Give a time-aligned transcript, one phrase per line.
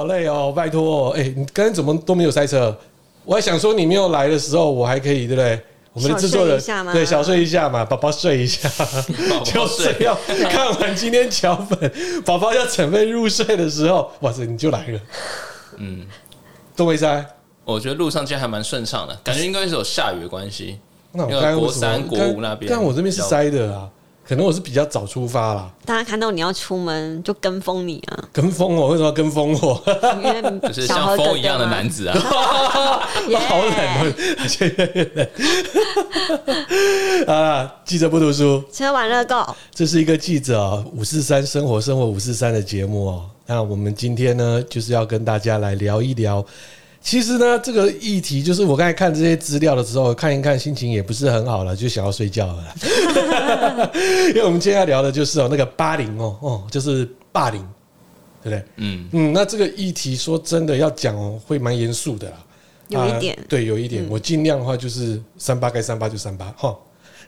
[0.00, 2.74] 好累哦，拜托，哎，你刚才怎么都没有塞车？
[3.22, 5.60] 我还想说你没有来的时候，我还可以，对不对？
[5.92, 6.58] 我们的制作人
[6.90, 8.66] 对小睡一下嘛，宝宝睡一下，
[9.44, 10.16] 就是要
[10.48, 11.92] 看完今天桥本，
[12.24, 15.00] 宝宝要准备入睡的时候，哇塞，你就来了，
[15.76, 16.06] 嗯，
[16.74, 17.22] 都没塞。
[17.64, 20.78] 我觉得路上今天还蛮顺畅的，感觉应该是有下雨的关系。
[21.12, 23.86] 那我刚刚国三国五那边，但我这边是塞的啊。
[24.30, 29.82] 可能我是比较早出发啦，大家看到你要出门就跟风你啊，跟风我为什么要跟风我？
[30.72, 32.16] 就是像风一样的男子啊，
[33.48, 33.74] 好冷，
[34.60, 35.28] 越来越冷
[37.26, 37.74] 啊！
[37.84, 39.44] 记者不读书，吃完乐购，
[39.74, 43.28] 这是一个记者五四三生活生活五四三的节目哦。
[43.46, 46.46] 那我们今天呢，就是要跟大家来聊一聊。
[47.02, 52.74] 其实呢，这个议题就是我刚才看这些资料的时候，看一看心情也不是很好了，就想要睡觉了。
[54.28, 57.60] 因为我们今天要聊的就是哦，那个霸凌哦哦，就是霸凌，
[58.42, 58.64] 对不对？
[58.76, 62.36] 嗯嗯，那这个议题说真的要讲哦，会蛮严肃的啦。
[62.88, 66.76] 有一点，对，有一点，我尽量的话就是三八该三八就三八哈。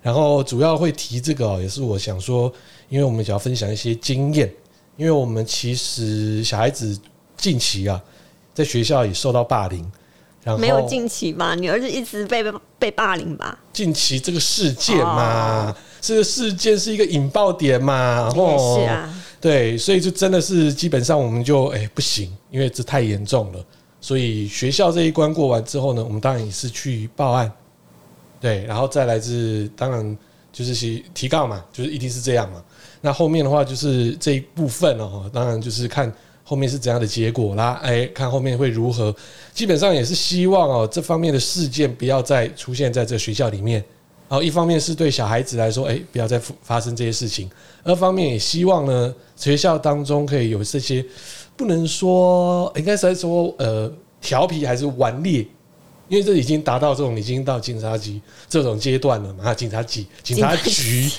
[0.03, 2.53] 然后主要会提这个哦，也是我想说，
[2.91, 4.53] 因为我们想要分享一些经验，
[4.99, 6.99] 因为我们其实小孩子
[7.39, 7.99] 近期啊。
[8.55, 9.91] 在学校也受到霸凌，
[10.43, 11.55] 然后没有近期吧？
[11.55, 12.45] 你儿子一直被
[12.79, 13.59] 被霸凌吧？
[13.73, 19.09] 近期这个事件嘛，哦、这个事件是一个引爆点嘛，哦，是啊，
[19.41, 23.65] 对，所以就真的是基本上我们就哎、欸、不行，因为这太严重了，
[24.01, 27.51] 所以学校这一关过完之后呢，我们当然也是去报案，
[28.41, 30.19] 对，然后再来自当然
[30.53, 32.63] 就是提提告嘛，就是一定是这样嘛。
[33.01, 36.13] 那后面的话就是这一部分哦，当然就是看。
[36.53, 37.81] 后面是怎样的结果啦？
[37.83, 39.15] 哎，看后面会如何。
[39.55, 43.83] 基本上也是希望哦，这方面的事件不要再出现在这学校里面。
[44.29, 47.49] 然后一方面是对小孩子来说，哎，不要再发生这些事情；
[47.85, 51.03] 二方面也希望呢，学校当中可以有这些，
[51.57, 53.91] 不能说应该是说呃
[54.21, 55.39] 调皮还是顽劣，
[56.09, 59.55] 因为这已经达到这种已经到警察局这种阶段了嘛。
[59.55, 61.11] 警察局、警察局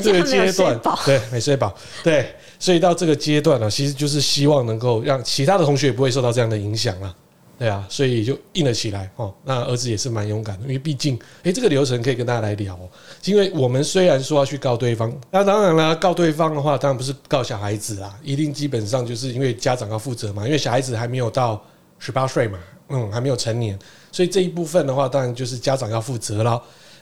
[0.00, 2.32] 这个阶段， 对，没睡饱，对。
[2.58, 7.14] 所以到这个阶段呢，其实就是希望能够让其他的同学也不会受到这样的影响啊，
[7.58, 9.32] 对啊，所以就硬了起来哦。
[9.44, 12.78] 那儿子也是蛮勇敢的，因为毕竟，诶，这个流程可以跟大家来聊。
[13.24, 21.62] 因为我们虽然说要去告对方，那当然了，告对方的话，当然不是告小孩子啦，一定基本上就是因为家长要负责嘛，因为小孩子还没有到
[21.98, 22.58] 十八岁嘛，
[22.88, 23.78] 嗯，还没有成年，
[24.10, 26.60] 所以这一部分的话，当然就是家长要负责了。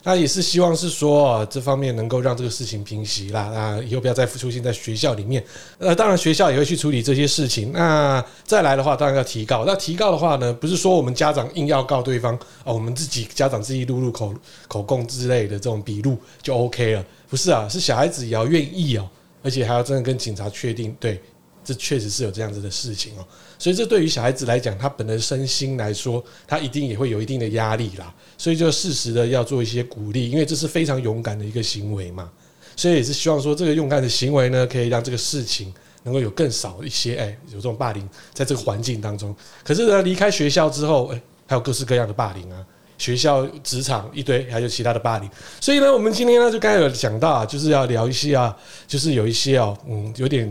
[0.08, 5.44] 那也是希望是说，这方面能够让这个事情平息啦，啊，以后不要再出现在学校里面。
[5.78, 7.72] 呃，当然学校也会去处理这些事情。
[7.72, 9.64] 那再来的话，当然要提告。
[9.66, 14.32] 那提告的话呢，不是说我们家长硬要告对方啊，我们自己家长自己录入口
[14.68, 17.04] 口供之类的这种笔录就 OK 了。
[17.28, 19.08] 不是啊，是小孩子也要愿意哦，
[19.42, 21.20] 而且还要真的跟警察确定，对，
[21.66, 23.26] 这确实是有这样子的事情哦。
[23.58, 28.14] 所以这对于小孩子来讲，他本人身心来说，他一定也会有一定的压力啦。
[28.38, 32.30] 所以就适时的要做一些鼓励，因为这是非常勇敢的一个行为嘛。
[32.76, 35.72] 所以也是希望说，这个勇敢的行为呢，可以让这个事情
[36.02, 39.34] 能够有更少一些，哎，有这种霸凌在这个环境当中。
[39.64, 42.62] 可是呢，离开学校之后，哎，还有各式各样的霸凌啊，
[42.98, 45.30] 学校、职场一堆，还有其他的霸凌。
[45.58, 48.54] 所以呢，我们今天呢，就刚才有讲到啊，就是要聊一些啊，
[48.86, 50.46] 就是有一些哦，嗯，有点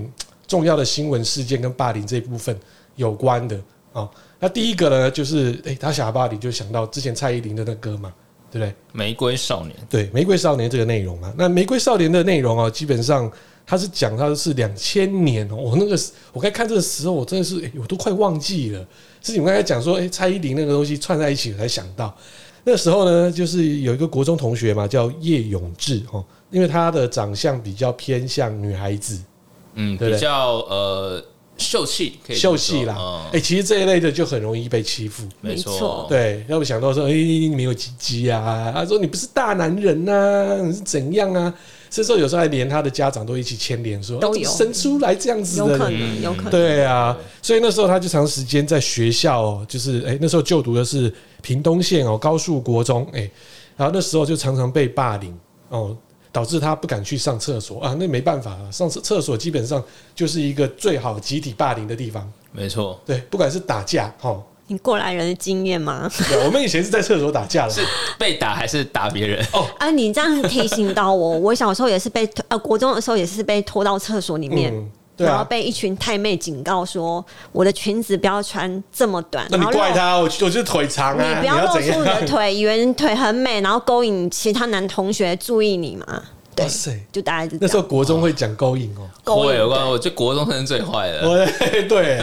[0.48, 2.58] 重要的新闻事件跟霸凌这一部分。
[2.98, 3.60] 有关的
[3.92, 8.14] 啊，那第一个呢，就是诶，他想到霸凌，就想到之前蔡依林的那歌嘛，
[8.50, 8.74] 对不对？
[8.94, 13.30] 玫瑰少年，对，玫瑰少年这个内容嘛，那玫瑰少年的内容啊，基本上
[13.66, 16.00] 他是讲他是两千年哦，我那个
[16.32, 18.88] 我刚看这个时候，我真的是诶，我都快忘记了，
[19.22, 22.16] 是你们刚才讲说诶，蔡依林那个东西串在一起，我才想到。
[22.64, 29.20] 那时候呢，就是有一个国中同学嘛，叫叶永志哦，因为他的长相比较偏向女孩子，
[29.76, 31.24] 嗯，比较呃。
[31.58, 32.94] 秀气，秀气啦！
[33.28, 36.06] 哎、嗯欸，其实这一类的就很容易被欺负，没错。
[36.10, 38.74] 对，要不想到说，哎、欸，你没有鸡鸡啊？
[38.76, 41.54] 他说你不是大男人呐、啊，你是怎样啊？
[41.90, 46.52] 所以说有时候还连他的家长都一起牵连，说都有、啊、生出来这样子的，有可能，有可能。
[46.52, 51.10] 对啊，所以那时候他就长时间在学校，就是哎、欸，那时候就读的是
[51.42, 53.32] 屏东县哦高树国中，哎、欸，
[53.78, 55.34] 然后那时候就常常被霸凌
[55.70, 55.96] 哦。
[56.36, 58.70] 导致他不敢去上厕所啊，那没办法了。
[58.70, 59.82] 上厕厕所基本上
[60.14, 62.30] 就是一个最好集体霸凌的地方。
[62.52, 64.38] 没错，对，不管是打架，哈，
[64.68, 66.12] 你过来人的经验吗？
[66.28, 67.82] 对，我们以前是在厕所打架的，是
[68.20, 69.42] 被打还是打别人？
[69.54, 74.76] 哦，啊，你这样提醒到我，我小时候也是被呃，国中的时候也是被拖到厕所里面。
[74.76, 81.30] 嗯对啊、然后被一群太妹警告说：“我的裙子不要穿这么短。”那你怪他，我我就是腿长啊！
[81.30, 86.22] 你不要露出你的腿，以为你腿很美，然后勾引其他男同学注意你嘛？
[86.56, 86.66] 对，
[87.12, 91.48] 就大概是那时候国中会讲勾引哦，勾引，我觉得国中生最坏的。
[91.90, 92.20] 对，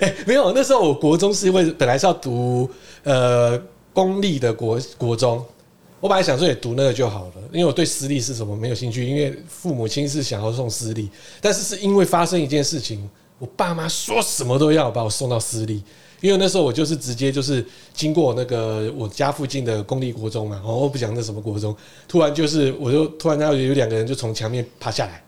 [0.00, 2.68] 哎， 没有，那时候我国中是因为本来是要读
[3.04, 3.58] 呃
[3.94, 5.42] 公立的国国中，
[6.00, 11.08] 我本来想说也读那个就好了，因为我对私立是什么没有兴趣，因为父母亲是想要送私立，
[11.40, 13.08] 但是是因为发生一件事情，
[13.38, 15.82] 我爸妈说什么都要把我送到私立。
[16.22, 17.64] 因为那时候我就是直接就是
[17.94, 21.74] 经过那个我家附近的公立国中嘛，我不讲那什么国中，
[22.06, 25.22] 突然就是我就突然然后有两个人就从墙面爬下来，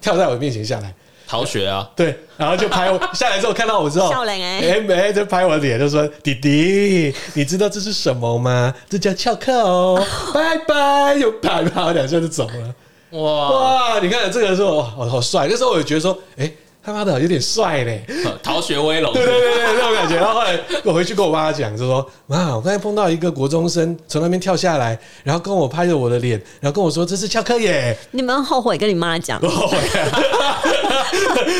[0.00, 0.94] 跳在我面前下来
[1.30, 8.74] 逃学啊，对，然后就拍我下来之后看到我之后，哎没就拍我脸就说弟弟，你知道这是什么吗？
[8.88, 10.04] 这叫翘课哦，
[10.34, 12.74] 拜拜，又拍拍我两下就走了，
[13.16, 16.50] 哇哇，你看这个时候哇好帅，那时候我就觉得说，哎。
[16.82, 18.02] 他妈的有点帅嘞，
[18.42, 20.16] 逃学威龙，对对对对，那种感觉。
[20.16, 29.38] 然后后来我回去跟我妈讲，就说：“妈，我刚才碰到一个国中生从那边跳下来，然后跟我拍着我的脸，然后跟我说这是翘课耶。”你们后悔跟你妈讲？
[29.42, 29.78] 后悔，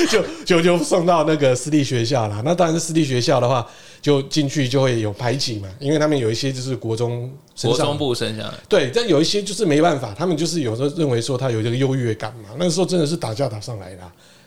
[0.09, 2.41] 就就就送到那个私立学校了。
[2.43, 3.67] 那当然是私立学校的话，
[4.01, 7.31] 就进去就会有排挤嘛，因为他们有一些就是国中
[7.63, 12.49] 国中部生下来，对，但有一些就是没办法，他们就是有时候认为说他有这个优越感嘛。
[12.59, 14.03] 那时候真的是打架打上来的。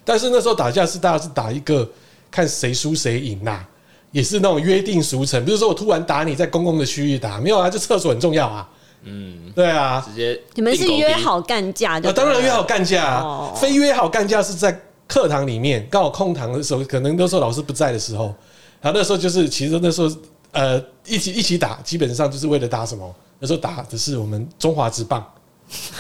[0.06, 1.88] 但是那时候打架是大家是打一个
[2.30, 3.64] 看谁输谁赢呐，
[4.12, 8.70] 也是那种约定俗成，比如说我突然打你在公共的区域打，没有啊，就厕所很重要啊。
[9.06, 18.34] 嗯，对啊，直接你们是约好干架的，当然约好干架啊，非约好干架是在课堂里面刚好空堂的时候，可能那时候老师不在的时候，
[18.82, 20.10] 然后那时候就是其实那时候
[20.52, 23.14] 呃一起一起打，基本上就是为了打什么？
[23.40, 25.26] 那时候打的是我们中华之棒。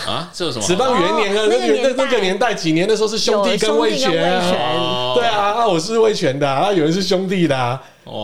[0.05, 0.65] 啊，这有什么？
[0.65, 7.81] 职棒元年啊，那个那那个年代，几年的时候是兄弟跟魏权，对啊，啊，我是魏权的，啊，有人是兄弟的，啊，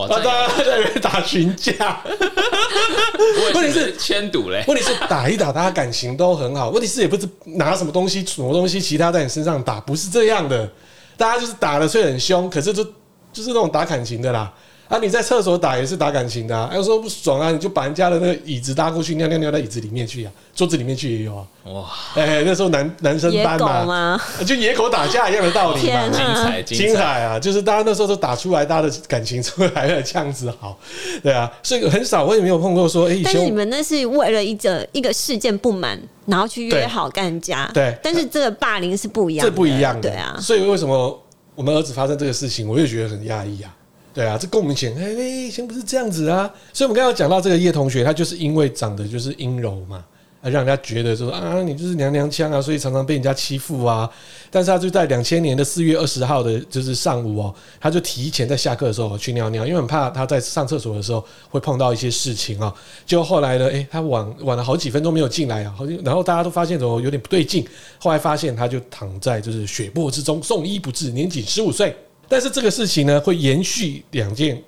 [0.08, 2.02] 大家在那边打群架。
[3.54, 6.70] 问题是签赌嘞，问题是打一打，大家感情都很好。
[6.70, 10.68] 问题是也不是拿什么东西，什么东西，其他在你身上打，不是这样的。
[11.16, 12.84] 大家就是打的虽然很凶，可是就
[13.32, 14.52] 就是那种打感情的啦。
[14.90, 14.98] 啊！
[15.00, 21.46] 你在厕所打也是打感情的，啊，有时候不爽啊，你就把人家的那个椅子搭过去，尿尿尿到椅子里面去啊，桌子里面去也有啊。
[21.66, 21.88] 哇！
[22.16, 23.56] 哎，欸，那时候男男生班
[23.86, 26.08] 嘛， 就野狗打架一样的道理嘛。
[26.08, 27.38] 精彩精彩啊！
[27.38, 30.76] 就是大家那时候都打出来，大家的感情出来了，这样子好。
[31.22, 35.96] 对啊，所以很少我也没有碰过说，哎，欸，但是你们那是为了一个一个事件不满，
[36.26, 37.70] 然后去约好干架。
[37.72, 40.10] 对，但是这个霸凌是不一样的，这不一样的。
[40.10, 41.22] 对啊，所以为什么
[41.54, 43.72] 我们儿子发生这个事情，我也觉得很压抑啊。
[44.12, 46.52] 对啊，这跟我们以前哎，以前不是这样子啊。
[46.72, 50.04] 所以，我们刚刚讲到这个叶同学，他就是因为长得就是阴柔嘛，
[50.42, 54.10] 让人家觉得说啊，你就是娘娘腔啊，所以常常被人家欺负啊。
[54.50, 62.74] 但是，他就在两千年的四月二十号的，就是上午哦，他就提前在下课的时候去尿尿，因为很怕他在上厕所的时候会碰到一些事情啊。
[63.06, 67.64] 就后来呢，哎，他晚晚了好几分钟没有进来啊，好然后大家都发现怎么有点不对劲。
[67.98, 71.94] 后来发现他就躺在就是血泊之中，送医不治，年仅十五岁。
[72.30, 74.62] 但是这个事情呢，会延续两件，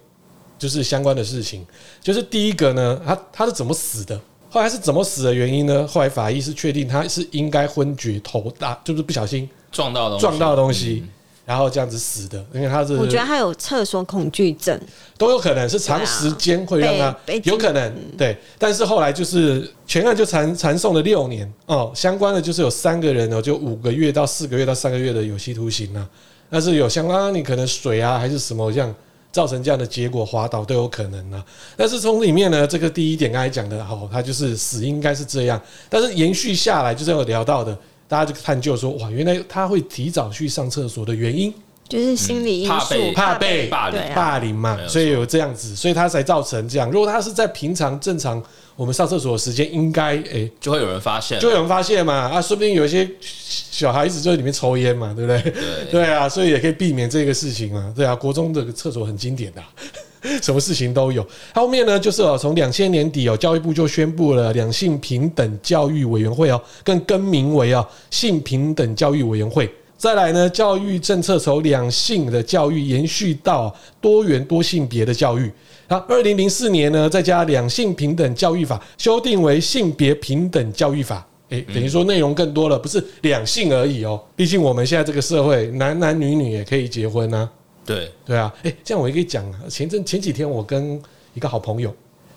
[0.59, 1.65] 就是相关的事情。
[2.03, 4.21] 就是第一个呢，他他是怎么死的？
[4.51, 5.87] 后来是怎么死的原因呢？
[5.87, 11.05] 后来法医是确定他是应该昏厥头大，就是不小心撞到东西，撞到东西，
[11.47, 12.45] 然后这样子死的。
[12.53, 14.77] 因为他是，我觉得他有厕所恐惧症，
[15.17, 18.37] 都有可能是长时间会让他有可能对。
[18.59, 26.07] 但是后来就是全案就缠缠送了六年哦，相关的就是有三个人哦，就五个月到四个月到三个月的有期徒刑啊。
[26.53, 28.95] 但是有相关，你可能水啊还是什么这样
[29.33, 31.43] 造成这样的结果滑倒都有可能呢。
[31.79, 35.59] 但是从里面呢，这个第一点刚才讲的，好，它就是死应该是这样。
[35.89, 37.75] 但是延续下来，就是有聊到的，
[38.07, 41.55] 大家就探究说，哇，原来他会提早去上厕所的原因，
[41.89, 46.91] 就是心理因素，怕被霸凌霸凌嘛，所以有这样子，所以他才造成这样。
[46.91, 48.45] 如果他是在平常正常。
[48.83, 55.41] 我们上厕所的时间应该诶、欸，就会有人发现，就会有人发现嘛啊，说不定有一些小孩子就在里面抽烟嘛，对不对？
[55.53, 55.53] 对
[56.03, 57.95] 对啊，所以也可以避免这个事情嘛。
[57.95, 59.63] 对啊，国中的厕所很经典的，
[60.43, 61.25] 什么事情都有。
[61.55, 69.73] 后面呢，就是哦，从两千年底哦，教育部就宣布了两性平等教育委员会哦，更更名为哦性平等教育委员会。
[70.03, 75.49] 再来呢，教育政策从两性的教育延续到多元多性别的教育。
[75.87, 84.21] 那二零零四年呢，再加两性平等教育法修订为性别平等教育法，诶，等于说内容更多了，不是两性而已哦。
[84.35, 87.49] 毕竟我们现在这个社会，男男女女也可以结婚啊。
[87.87, 89.61] 对对啊，诶，这样我也可以讲啊。
[89.69, 91.01] 前阵前几天我跟
[91.33, 91.95] 一个好朋友，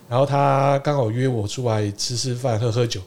[0.07, 3.01] 然后他刚好约我出来吃吃饭、喝喝酒，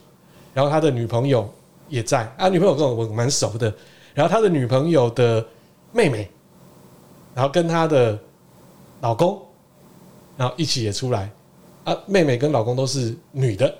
[0.53, 1.49] 然后他的女朋友
[1.89, 3.73] 也在啊，女朋友跟我我蛮熟的，
[4.19, 5.47] 然后他的女朋友的
[5.93, 6.29] 妹妹，
[7.37, 8.19] 然后跟他的
[9.01, 9.41] 老公。
[10.37, 11.29] 然后一起也出来，
[11.83, 13.75] 啊，妹妹跟老公都是女的，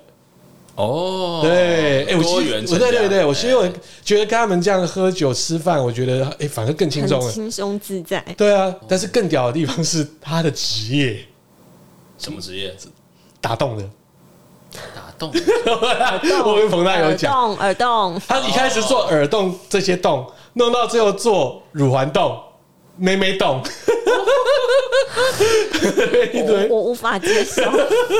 [0.75, 3.69] 哦，对，哎，我多元，对对对，我其实我
[4.03, 8.21] 觉得跟他们这样喝酒吃饭，我觉得哎，反而更轻松了，轻松自在。
[8.37, 11.25] 对啊，但是更屌的地方是他的职业，
[12.19, 12.75] 什么职业？
[13.41, 13.89] 打洞的。
[14.73, 15.33] 打洞，
[16.45, 18.23] 我跟彭大有讲，耳洞，耳洞。
[18.29, 22.39] 他一开始做耳洞这些洞，弄到最后做乳环洞、
[22.97, 23.61] 妹妹洞，
[26.33, 27.63] 一堆，我无法接受。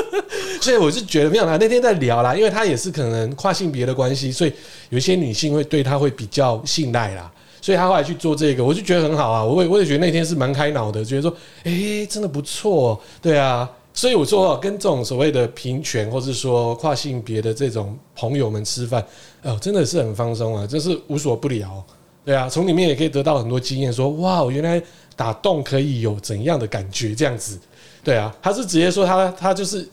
[0.61, 4.51] 所以我是觉得没有啦，那天在聊啦，因为他也是可能跨性别的关系，所以
[4.89, 9.43] 有一些女性会对他会比较信赖啦，所以他后来去做这个，我就觉得很好啊。
[9.43, 13.67] 我也我也觉得那天是蛮开脑的，觉得说，哎、欸，真的不错，对啊。
[13.93, 19.03] 所以我说，跟这种所谓的平权，或是说跨性别的这种朋友们吃饭，
[19.43, 21.83] 哦，真的是很放松啊，真是无所不聊。
[22.23, 24.81] 对啊，从里面也可以得到很多经验，说哇，原来
[25.15, 27.59] 打洞可以有怎样的感觉，这样子。
[28.03, 29.85] 对啊，他是直接说他他就是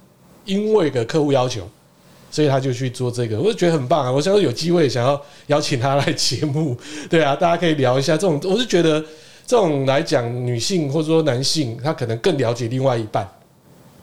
[0.45, 1.67] 因为个客户要求，
[2.31, 4.13] 所以他就去做这个，我就觉得很棒啊。
[4.13, 6.77] 我想说有机会想要邀请他来节目，
[7.09, 8.39] 对啊，大家可以聊一下这种。
[8.45, 9.01] 我是觉得
[9.47, 13.27] 这种来讲，女性或者说男性，他可能更了解另外一半。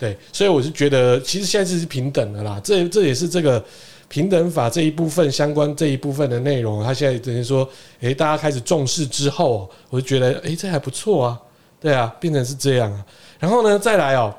[0.03, 2.59] 对，所以我是觉得，其实现在是平等的啦。
[2.61, 3.63] 这这也是这个
[4.09, 6.83] 平等法这一部分相关这一部分的内容。
[6.83, 7.65] 他现在等于说，
[8.01, 11.39] 诶，大家开始重视之后，我就觉得，诶，这还不错啊。
[11.79, 13.05] 对啊，变成是这样啊。
[13.39, 14.35] 然后呢，再来哦，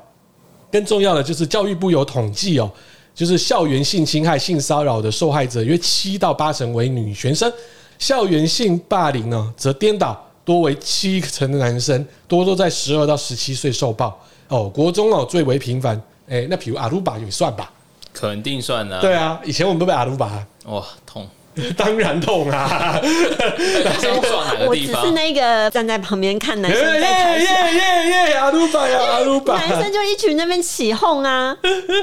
[0.70, 2.70] 更重要的就是教育部有统计哦，
[3.14, 7.50] 就是校园性侵害、性骚扰的受害者约七到八成为女学生，
[7.98, 14.14] 校园性霸凌呢则颠倒，多为七成的男生，多都在十二到十七岁受暴。
[14.48, 15.96] 哦，国中哦最为频繁，
[16.28, 17.70] 哎、欸，那比如阿鲁巴也算吧，
[18.12, 19.00] 肯定算啊。
[19.00, 20.30] 对啊，以前我们都被阿鲁巴，
[20.66, 21.28] 哇，痛，
[21.76, 23.00] 当然痛啊！
[24.66, 31.56] 我只是那个站在旁边看男生在台下，耶耶耶，阿鲁巴呀， 阿鲁巴，男生就一群那边起哄啊。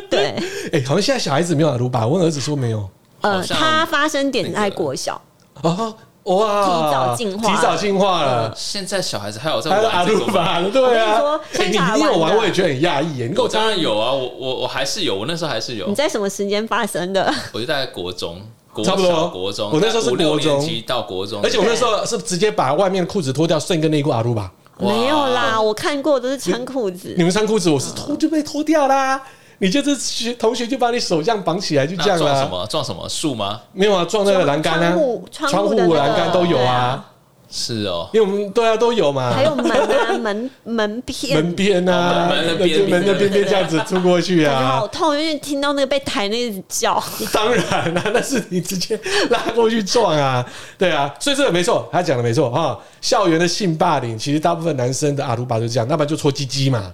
[0.09, 0.35] 对，
[0.73, 2.89] 哎、欸，好像现在小孩子没有阿鲁巴，我儿子说没有。
[3.21, 5.21] 呃，他发生点在国小。
[5.61, 5.95] 哦。
[6.23, 6.65] 哇！
[6.65, 8.53] 提早进化，提早进化了。
[8.55, 10.61] 现在小孩子还有在玩阿鲁巴？
[10.71, 11.19] 对啊。
[11.57, 13.27] 哎，你你有玩，我也觉得很讶异耶。
[13.27, 15.87] 你跟我当然有啊，我我我还是有，我那时候还是有。
[15.87, 17.33] 你在什么时间发生的？
[17.51, 18.39] 我就在国中，
[18.83, 19.71] 差不多国中。
[19.71, 24.51] 我那时候是国中到国中，而且我那时候是直接把外面裤子脱掉，剩一个内裤阿鲁巴。
[24.77, 27.13] 没有啦，我看过都是穿裤子。
[27.17, 29.21] 你们穿裤子，我是脱就被脱掉啦。
[29.61, 32.25] 你就是学同学就把你手这样绑起来，就这样了。
[32.25, 32.65] 撞什么？
[32.67, 33.61] 撞什么树吗？
[33.73, 34.97] 没有啊，撞那个栏杆啊，
[35.31, 37.05] 窗户栏杆都有啊。
[37.53, 39.31] 是哦，因为我们对啊都有嘛。
[39.31, 44.77] 还有门啊， 门门边门边啊，门的边门的边边这样子出过去啊。
[44.79, 47.03] 好痛，因为听到那个被抬那个叫。
[47.31, 48.99] 当然啦，那是你直接
[49.29, 50.43] 拉过去撞啊。
[50.77, 52.79] 对啊，所以这个没错，他讲的没错哈。
[52.99, 56.91] 校园的性霸凌，其实大部分男生的阿鲁巴就这样，那不然就搓鸡鸡嘛。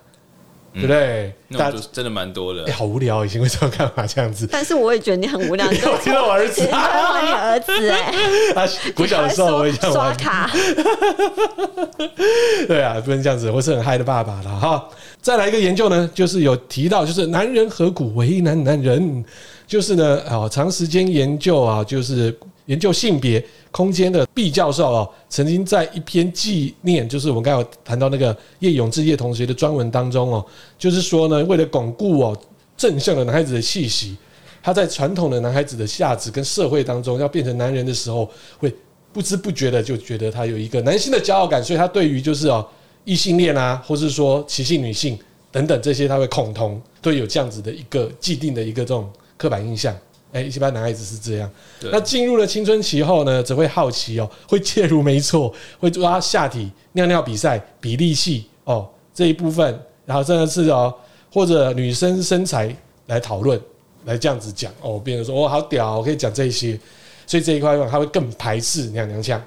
[0.77, 1.33] 对不对？
[1.49, 2.65] 那就真的蛮多的。
[2.65, 4.47] 哎，好无聊，以前为什么干嘛这样子？
[4.51, 5.69] 但是我也觉得你很无聊。
[5.71, 8.13] 你 我听到我儿子，啊，你儿子哎，
[8.53, 10.49] 他 国小的时候我也这样刷卡。
[12.67, 14.87] 对啊，不能这样子，我是很嗨的爸爸了哈。
[15.21, 19.23] 再来一个研究呢，就是有提到，就是男人何苦为难男人？
[19.65, 22.33] 就是呢，啊，长时间研究啊，就是
[22.67, 23.43] 研究性别。
[23.69, 30.43] 空间的毕教授哦，曾经在一篇纪念，就是我们刚才谈到那个叶永志叶同学的专文当中哦，
[30.79, 32.35] 就是说呢，为了巩固哦
[32.75, 34.17] 正向的男孩子的气息，
[34.63, 38.73] 他在传统的男孩子的价值跟社会当中要变成男人的时候，会
[39.13, 42.67] 不知不觉的就觉得他有一个男性的骄傲感，所以他对于就是哦
[43.03, 45.19] 异性恋啊，或是说歧性女性
[45.51, 49.07] 等等这些，他会恐同，都有这样子的一个既定的一个这种
[49.37, 49.95] 刻板印象。
[50.37, 51.49] 哎，一般男孩子是这样。
[51.91, 60.93] 那进入了青春期后呢，只会好奇哦，会介入，没错，会抓下体、尿尿比赛、比力气哦这一部分，然后真的是哦，
[61.33, 62.75] 或者女生身材
[63.07, 63.59] 来讨论，
[64.05, 66.79] 来这样子讲哦，别人说哦好屌，我可以讲这些，
[67.25, 69.43] 所以这一块他会更排斥娘娘腔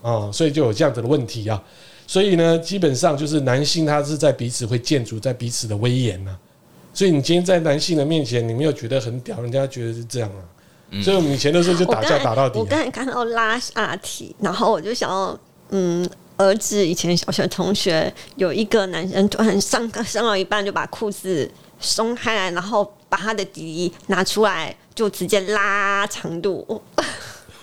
[0.00, 1.62] 哦，所以就有这样子的问题啊。
[2.04, 6.36] 所以呢，基本上就是男性他是在彼此会建筑在彼此的威严呢。
[6.94, 10.42] 所以你今天在男性的面前，你没有觉得很屌，人家觉得是这样啊。
[10.90, 12.58] 嗯、所以我们以前的时候就打架打到底。
[12.58, 16.06] 我刚才看到拉下体，然后我就想要，嗯，
[16.36, 26.82] 儿子以前小学同学有一个男生突然上课上到一半就把裤子松开来，然后把他的底拿出来，就直接拉长度。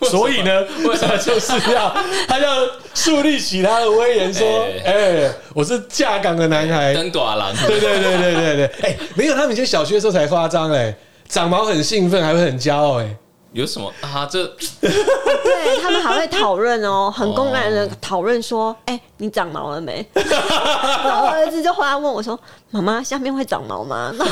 [0.09, 1.93] 所以呢，为什么就是要
[2.27, 4.47] 他要树立起他的威严，说
[4.85, 8.65] ：“哎、欸，我是下岗的男孩。”登大郎，对对对对对对。
[8.81, 10.95] 哎、欸，没有，他们以前小学的时候才夸张哎，
[11.27, 13.15] 长毛很兴奋，还会很骄傲哎。
[13.51, 14.27] 有什么啊？
[14.29, 14.45] 这
[14.79, 22.39] 对他们还会讨论哦， 很公然的讨论说：“哎、欸，你长毛了没？” 然后我儿子就回来问我说
[22.69, 24.13] ：“妈妈，下面会长毛吗？”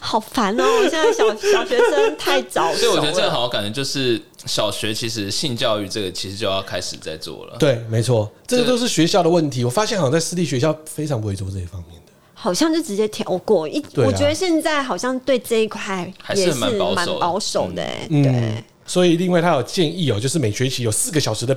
[0.00, 0.64] 好烦哦！
[0.64, 7.56] 我现在小小学生太早熟了，所以我觉得这个好感觉就是小学其实性教育这个其实就要开始在做了。
[7.58, 9.64] 对，没错，这个都是学校的问题。
[9.64, 11.99] 我发现好像在私立学校非常不会做这一方面。
[12.42, 18.64] 好像就直接跳过一，啊、我觉得现在好像对这一块也是蛮保守的，欸，对、嗯。
[18.86, 21.54] 所以另外他有建议哦，就是每学期有四个小时的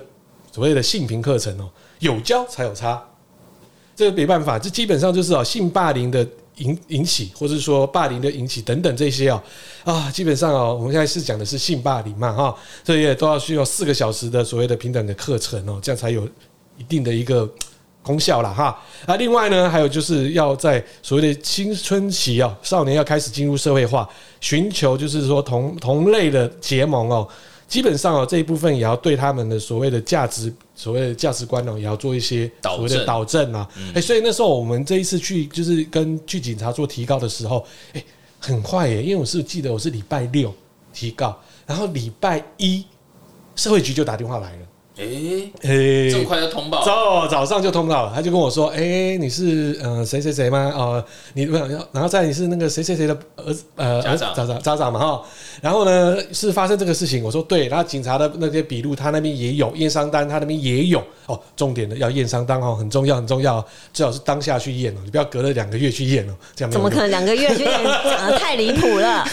[0.52, 3.02] 所谓的性平课程哦，有教才有差。
[3.96, 9.42] 这个没办法，这基本上就是哦，性霸凌的引引起，或者说霸凌的引起等等这些哦
[9.86, 16.28] 啊，基本上哦，我们现在是讲的是性霸凌嘛哈，这些都要需要四个小时的所谓的平等的课程哦，这样才有
[16.78, 17.50] 一定的一个。
[18.04, 24.08] 功效了哈，那另外呢，还有就是要在所谓的青春期啊，少年要开始进入社会化，
[24.42, 27.26] 寻求就是说同同类的结盟哦，
[27.66, 33.68] 基本上哦这一部分也要对他们的所谓的价值、所谓的价值观哦，也要做一些所谓的导正啊。
[33.96, 38.04] 哎，所以那时候我们这一次去就是跟去警察做提告的时候，哎，
[38.40, 40.54] 很快耶，因为我是记得我是礼拜六
[40.92, 42.86] 提告，然后礼拜一
[43.56, 44.68] 社会局就打电话来了。
[44.96, 46.86] 哎、欸，哎、欸，这么快就通报？
[46.86, 50.72] 早早上就通报了，他就跟我说：“哎、欸，你是呃谁谁谁吗？
[50.76, 51.56] 哦、呃，你不
[51.92, 55.24] 然后再你是那个谁谁谁的儿子呃家长家长家长嘛哈。
[55.62, 61.40] 然后呢是发生这个事情，我说对，然后警察的那些笔录他那边也有验伤单，他那边也有哦。
[61.56, 67.84] 重点的要验伤单哦，很重要很重要，最好是当下去验哦，你不要隔了两个月去验哦，这样怎么可能两个月去验？
[67.84, 69.24] 讲 的太离谱了。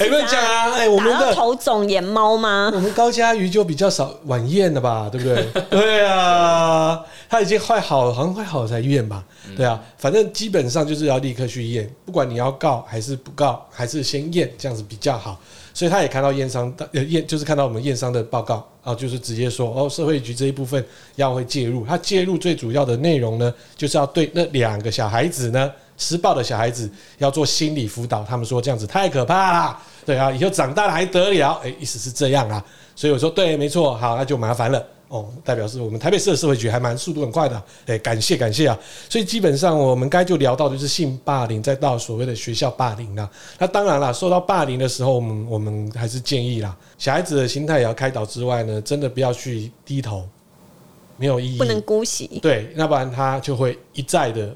[0.00, 0.72] 哎，不能讲啊！
[0.76, 2.70] 哎，我们的头肿眼猫吗？
[2.74, 4.61] 我们高嘉瑜就比较少晚验。
[4.62, 5.46] 验的吧，对不对？
[5.68, 9.24] 对啊，他已经快好了，好像快好了才验吧？
[9.56, 15.38] 对啊，反正基本上就是要立刻去验，不管你要告还是不告，还是先验，这样子比较好。
[15.74, 20.84] 所以他也看到验伤的呃验，就是看到我们验伤的报告啊，就是直接说哦，社会局这一部分
[21.16, 21.84] 要会介入。
[21.86, 28.22] 他介入最主要的内容呢，就是要对那两个小孩子呢，施暴的小孩子要做心理辅导。
[28.22, 31.58] 他们说这样子太可怕啦，对啊，以后长大了还得了？
[31.64, 32.62] 哎，意思是这样啊。
[32.94, 35.26] 所以我说对，没错，好，那就麻烦了哦。
[35.44, 38.78] 代表是我们台北市的社会局还蛮速度很快的，哎，感谢感谢啊。
[39.08, 43.28] 所以基本上我们该就聊到的就是性霸凌，再到所谓的学校霸凌啦。
[43.58, 50.28] 那当然啦，受到霸凌的时候，我们我们还是建议啦，小孩子的心态也要开导之外呢，真的不要去低头，
[51.16, 52.38] 没有意义，不能姑息。
[52.42, 54.54] 对，要不然他就会一再的。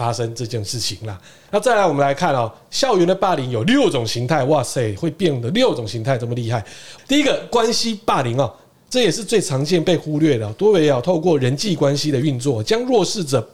[0.00, 6.64] 发生这件事情啦，那再来我们来看哦，校园的霸凌有六种形态，哇塞，会变的六种形态这么厉害。
[7.06, 8.50] 第一个关系霸凌哦，
[8.88, 13.46] 这也是最常见被忽略的，多维要透过人际关系的运作，将弱势者，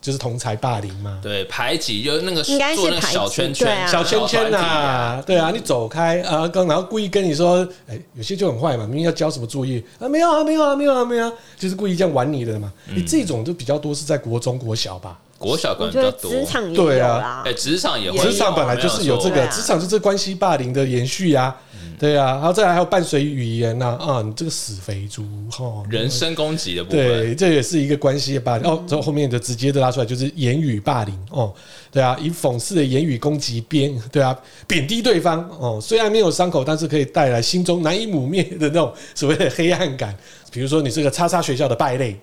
[0.00, 15.20] 就是同才霸凌嘛，对，排挤就那个应该是小圈圈，小圈圈呐，对啊，你走开啊，刚然后故意跟你说，哎，有些就很坏嘛，明明要交什么作业啊，没有啊，没有啊，没有啊，没有啊，就是故意这样玩你的嘛，你这种就比较多是在国中国小吧。
[15.42, 21.54] 国小可能比较多，职场也有对啊，哎，职场也会，职场本来就是有这个，职场就是关系霸凌的延续呀，
[21.98, 28.70] 对啊，然后再来还有伴随语言呐，啊，你这个死肥猪，哈，人身攻击的部分，对，这也是一个关系的霸凌。
[28.70, 28.84] 哦。
[28.86, 31.52] 之后后面的直接的拉出来就是言语霸凌哦，
[31.90, 34.36] 对啊，以讽刺的言语攻击贬，对啊，
[34.68, 40.16] 贬低对方哦，虽然没有伤口，但是可以带来心中难以抹灭的那种所谓的黑暗感，
[40.52, 42.16] 比如说你是个叉叉学校的败类。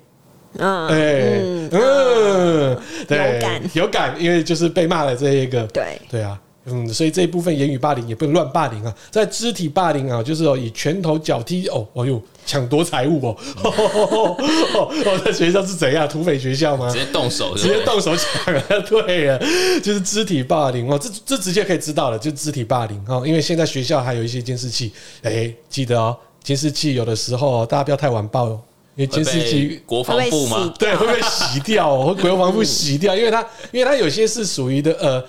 [0.58, 16.92] 嗯，哎，嗯，对，有感，有感，因为就是被骂了这一个，对，对啊，嗯，所以这一部分言语霸凌也不能乱霸凌啊，在肢体霸凌啊，就是哦，以拳头、脚踢，哦，哦哟，抢夺财物 哦，哦，在学校是怎样土匪学校吗？
[16.92, 19.38] 直接动手，直接动手抢啊，对啊，
[19.84, 28.60] 就是肢体霸凌哦，这这直接可以知道了，就肢体霸凌哦，因为现在学校还有一些监视器，哎，记得哦，监视器有的时候大家不要太晚报哦。
[28.96, 30.74] 因为监视器国防部吗？
[30.78, 35.24] 对，会被洗掉， 会国防部洗掉，因为它，因为它有些是属于的呃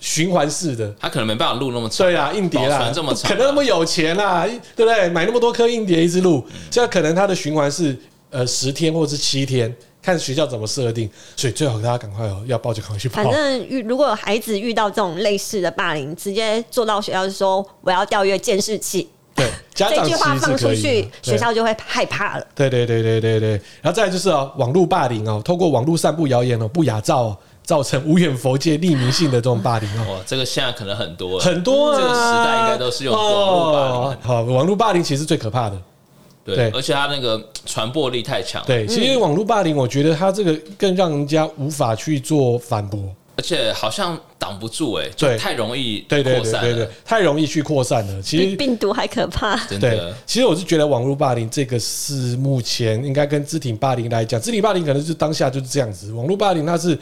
[0.00, 5.08] 循环式的，它可能没办法录那么长，对啊，硬碟啦，这么长，可能那么有钱啦，对不对？
[5.08, 7.96] 买那么多颗硬碟一直录，这样可能它的循环是
[8.30, 13.22] 呃十天或者是七天，看学校怎么设定，所以最好大家赶快哦，要报就赶快去报。
[13.22, 19.08] 反正遇如果有孩子遇到这种类似的霸凌，直接坐到学校就说我要调阅监视器。
[19.34, 22.46] 对，家长这句话放出去，学校就会害怕了。
[22.54, 23.50] 对对对对对对，
[23.82, 30.18] 然后再来就是哦，网络霸凌哦，透过网络散布谣言哦，不雅照哦，造成无远佛界、匿名性的这种霸凌哦。
[30.26, 34.18] 这个现在可能很多很多啊，这个时代应该都是用网络霸凌。
[34.22, 35.76] 好，网络霸凌其实最可怕的。
[36.42, 38.62] 对，而且它那个传播力太强。
[38.64, 43.00] 对，其实网络霸凌，我觉得它这个更让人家无法去做反驳。
[43.36, 48.22] 而且好像挡不住哎、欸，对，太容易对对对扩散了，对对，太容易去扩散了。
[48.22, 56.98] 其实病毒还可怕，真对的，，其实我是觉得网络霸凌这个是目前应该跟肢体霸凌来讲，肢体霸凌可能是当下就是这样子，网络霸凌它是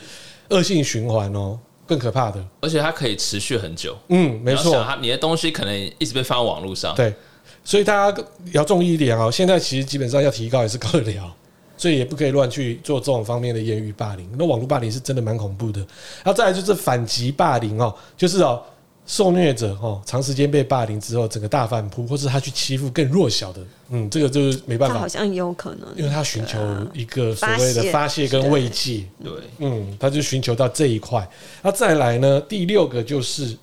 [0.49, 2.45] 恶性循环哦，更可怕的。
[2.61, 3.97] 而且它可以持续很久。
[4.09, 6.95] 嗯，没错，它你的东西可能一直被放到网络上。
[6.97, 7.15] 对，
[7.63, 9.31] 所以大家要注意一点哦。
[9.31, 11.33] 现在其实基本上要提高也是高得了。
[11.77, 14.29] 所以也不可以乱去做这种方面的言语霸凌。
[14.39, 15.81] 那网络霸凌是真的蛮恐怖的。
[16.23, 18.63] 然后再来就是反击霸凌哦，就是哦，
[19.07, 23.61] 受虐者哦，长时间被霸凌之后，整个大反扑，或是他去欺负更弱小的，
[23.91, 24.99] 嗯，这个就是没办法。
[24.99, 26.59] 好像有可能，因为他寻求
[26.93, 29.05] 一个所谓的发泄跟慰藉。
[29.23, 31.29] 对，嗯，他就寻求到这一块。
[31.63, 33.57] 那再来呢，第六个就是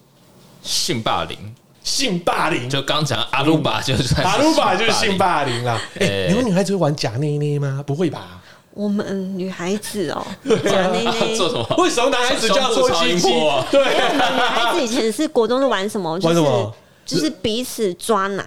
[0.61, 1.37] 性霸凌。
[1.83, 5.81] 性霸凌，就刚讲阿鲁巴就是阿鲁巴就是性霸凌啦。
[5.99, 7.83] 哎、欸，你们女孩子会玩假内内吗？
[7.85, 8.39] 不会吧？
[8.73, 11.75] 我们女孩子哦、喔， 假内内做什么？
[11.77, 13.27] 为什么男孩子就要做鸡鸡？
[13.71, 16.11] 对，女孩子以前是国中是玩什么？
[16.19, 16.73] 玩什么？
[17.05, 18.45] 就是彼此抓奶，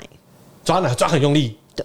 [0.64, 1.58] 抓奶抓很用力。
[1.76, 1.84] 对。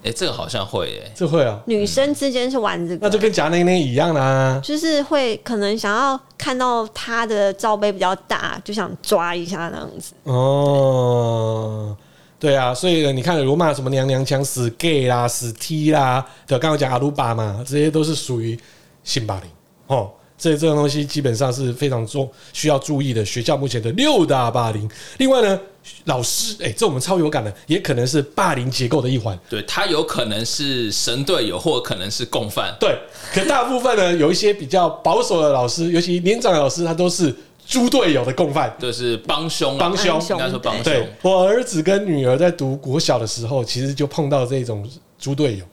[0.00, 10.12] 哎、欸，这个好像会哎、欸，这会啊，女生之间是玩这个，那就跟夹内内一样啦、啊，就是会可能想要看到他的罩杯比较大，就想抓一下那样子。
[10.22, 11.96] 哦，
[12.38, 18.58] 对啊，所以你看罗马什么娘娘腔、死 gay 啦、死 T 啦，对，刚刚讲阿鲁巴嘛，这些都是属于
[19.02, 19.50] 性霸凌
[19.88, 20.12] 哦。
[20.38, 23.24] 这这种东西基本上是非常重需要注意的。
[23.24, 25.60] 学校目前的六大霸凌，另外呢，
[26.04, 29.38] 老师，哎、欸，这我们超有感的，也可能是霸凌结构的一环。
[29.48, 32.74] 对，他有可能是神队友，或可能是共犯。
[32.78, 32.98] 对，
[33.32, 37.34] 可大部分呢，有一些比较保守的老师，尤其年长的老师，他都是
[37.66, 40.84] 猪队友的共犯，就是帮凶，帮凶，应该说帮凶。
[40.84, 45.64] 对，我儿子跟女儿在读国小的时候，其实就碰到这种猪队友，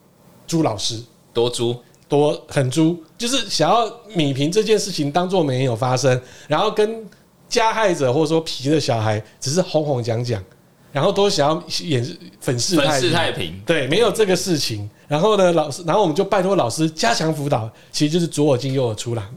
[0.45, 0.99] 猪老师，
[1.33, 1.75] 多猪。
[2.07, 7.03] 多很猪，就是想要米平这件事情，当做没有发生，然后跟
[7.55, 10.43] 加害者或者说皮的小孩只是哄哄讲讲，
[10.91, 12.03] 然后都想要演
[12.41, 14.89] 粉饰粉饰太平，对，没有这个事情。
[15.07, 19.29] 然后呢，老师，然后我们就拜托老师加强辅导，其实就是左耳进右耳出啦，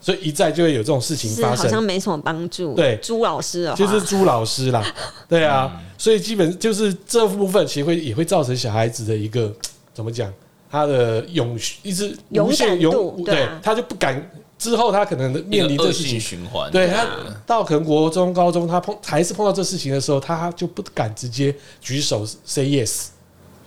[0.00, 2.74] 所以一再就会有这种事情发生，好像没什么帮助。
[2.74, 4.84] 对，朱老师啊就是朱老师啦，
[5.28, 9.52] 对啊，所以基本就是这部分其实会也会造成小孩子的一个
[9.94, 10.32] 怎么讲？
[10.68, 14.20] 他的勇一直无限勇勇对，啊、他就不敢
[14.58, 17.06] 之后他可能面临这事情循环，对他
[17.46, 23.08] 到可能国中、高中，他碰还是碰到这事情的时候，他就不敢直接举手 say yes。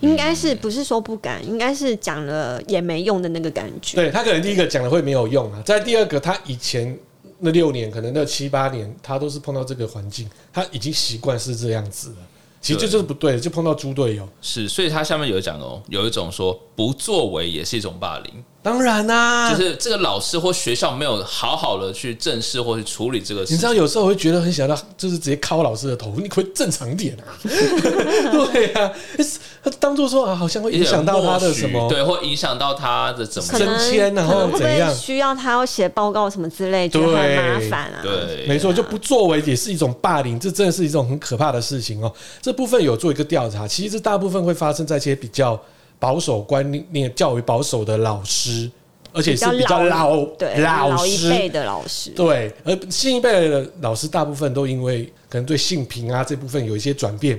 [0.00, 3.96] 应该是不是说不敢，应该是讲了也没用的那个感觉。
[3.96, 6.98] 对他可能第一个讲了会没有用啊，在第二个他以前
[7.38, 12.16] 那六年，可能那七八年，他都是碰到这个环境，他已经习惯是这样子了。
[12.60, 14.28] 其实这就是不对的，就碰到猪队友。
[14.42, 18.44] 是，所以他下面有讲哦，有一种说不作为也是一种霸凌。
[18.62, 23.54] 当然啦、啊，就是这个老师或学校没有好好的去正视或去处理这个事。
[23.54, 27.24] 你知道，有时候我会觉得很想要，就是直接敲老师的头，你可，可以正常点啊。
[27.42, 28.92] 对啊，
[29.62, 38.00] 他当做说啊，好像会影响到他的什么，对，或影响到他的怎么升迁，然后怎样需要他要写报告什么之类，就很麻烦啊。
[38.02, 42.12] 对，没错，就不作为也是一种霸凌，这真的是一种很可怕的事情哦。
[42.40, 45.60] 这部分有做一个调查，其实大部分会发生在一些比较。
[46.00, 48.70] 保守观念较为保守的老师，
[49.12, 57.38] 而且是比较老对老一辈的老师，对，而新一辈的老师大部分都因为可能对性平啊这部分有一些转变，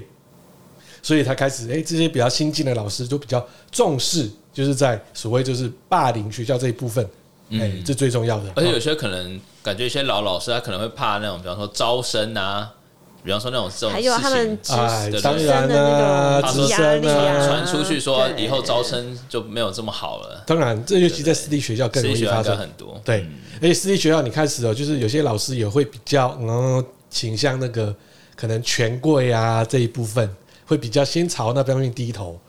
[1.01, 7.05] 所以他开始哎、欸，这些比较新进的老师就比较重视，就是在所谓就是霸凌学校这一部分，
[7.51, 8.51] 哎、欸，这最重要的。
[8.55, 12.73] 而且有些可能感觉一些老老师他可能会怕那种，比方说招生啊。
[13.23, 20.43] 比方说那种这种，还有他们哎，当然啊，资深啊，传出去说以后招生就没有这么好了。
[20.47, 22.99] 当然，这尤其在私立学校更容易发生很多。
[23.05, 27.95] 对，而且私立学校你开始哦，就是有些老师也会比较嗯倾向那个
[28.35, 30.27] 可能权贵啊这一部分，
[30.71, 32.39] 会比较先朝那方面低头。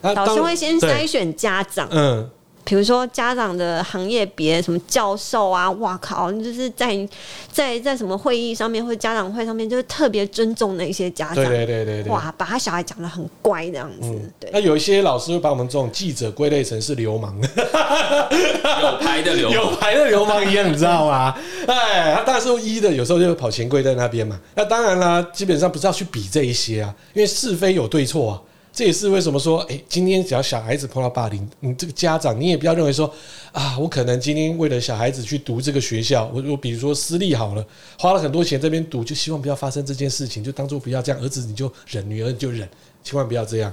[0.00, 2.30] 老师会先筛选家长，嗯。
[2.64, 7.08] 比如说家长的行业别什么教授啊，哇靠，就是在
[7.52, 14.08] 在在什么会议上面或者家长会上面，就是特别尊重的一些家长，对对对对对，哇，把他小孩讲的很乖这样子。
[14.08, 21.36] 嗯、对，那有一些老师会把我们这种记者归类成是流氓， 有牌的流氓，有牌的流氓一样，你知道吗？
[21.68, 24.40] 哎，他当然是一的，有时候就跑钱柜在那边嘛。
[24.54, 28.40] 那当然啦，基本上不是要去比这一些啊，因为是非有对错啊。
[28.74, 33.08] 这也是为什么说，哎，今天只要小孩子碰到霸凌，你这个家长你也不要认为说，
[33.52, 37.64] 啊，我可能今天为了小孩子去读这个学校，我我比如说私立好了，
[37.96, 42.68] 花了很多钱这边读，就希望不要发生这件事情，就当做不要这样，儿子你就忍，女儿你就忍，
[43.04, 43.72] 千万不要这样。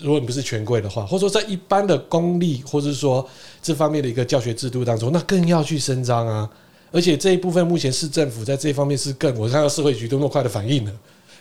[0.00, 3.28] 如果你不是权贵的话，或者说在一般的公立或者说
[3.60, 6.48] 这方面的一个教学制度当中，那更要去伸张啊。
[6.92, 10.92] 而且这一部分目前市政府在这方面是更，我看到社会局都那么快的反应了。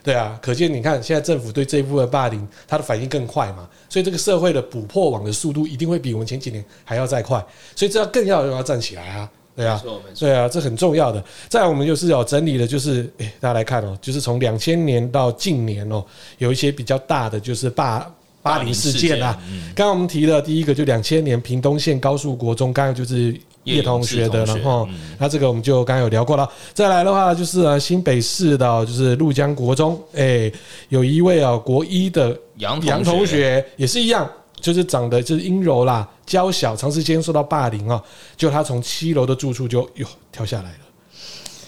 [0.08, 9.84] 对啊，可见你看现在政府对这一部分霸凌，它的反应更快嘛，所以这个社会的捕破网的速度一定会比我们前几年还要再快，所以这要更要要站起来啊，对啊，
[10.17, 11.22] 对啊，这很重要的。
[11.50, 16.02] 再来，我们就是有整理的，就是诶，大家来看哦，就是从两千年到近年哦，
[16.38, 18.10] 有一些比较大的就是霸。
[18.39, 19.38] 霸凌事件啊，
[19.76, 23.38] 刚刚我们提的第一个就两千年屏东县高速国中，刚刚就是
[23.75, 24.88] 叶同学的，然后
[25.19, 26.49] 那这个我们就刚刚有聊过了。
[26.73, 30.51] 再来的话就是啊，新北市的，就是鹭江国中，哎，
[30.89, 38.01] 有一位啊国一的杨杨同学也是一样，就是长得就是阴柔啦，娇小，长时间受到霸凌啊，
[38.36, 40.77] 就他从七楼的住处就哟跳下来了。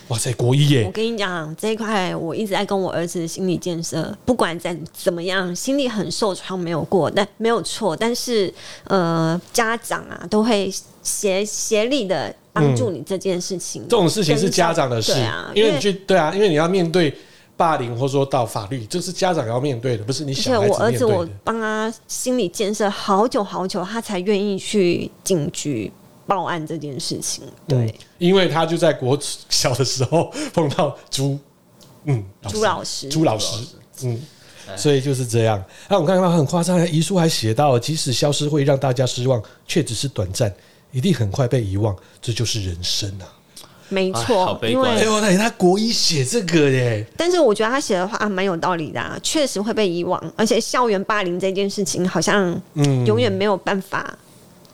[0.09, 0.85] 哇塞，国一耶！
[0.88, 7.95] 我跟你讲，这一块我一直在跟我儿子的心理建设，不管怎怎么样，心里很受创，没有过，但没有错。
[7.95, 8.51] 但是
[8.85, 10.73] 呃，家长啊，都会
[11.10, 13.84] 协协力的帮助你这件事情。
[13.89, 17.13] 这种事情是家长的事啊，因为你去对啊，因为你要面对
[17.58, 20.84] 霸凌，或者说到法律，这是家长要面对的，不是你小孩子面对的。
[20.84, 25.91] 我儿子，我帮他心理建设好久好久，他才愿意去警局。
[26.30, 29.17] 报案这件事情，对、嗯，因为他就在国
[29.50, 31.36] 小的时候碰到朱，
[32.04, 33.65] 嗯，朱老师，朱老师，
[34.04, 34.22] 嗯，
[34.78, 35.60] 所以就是这样。
[35.88, 40.54] 那我们看到很夸张，遗书还写到，即使消失会让大家失望，却只是短暂，
[40.91, 43.25] 一定很快被遗忘，这就是人生啊。
[43.89, 54.17] 没错，因为哎呦，那他国一写这个耶，但是我觉得他写的话蛮有道理的，啊，确实会被遗忘，而且校园霸凌这件事情好像嗯永远没有办法，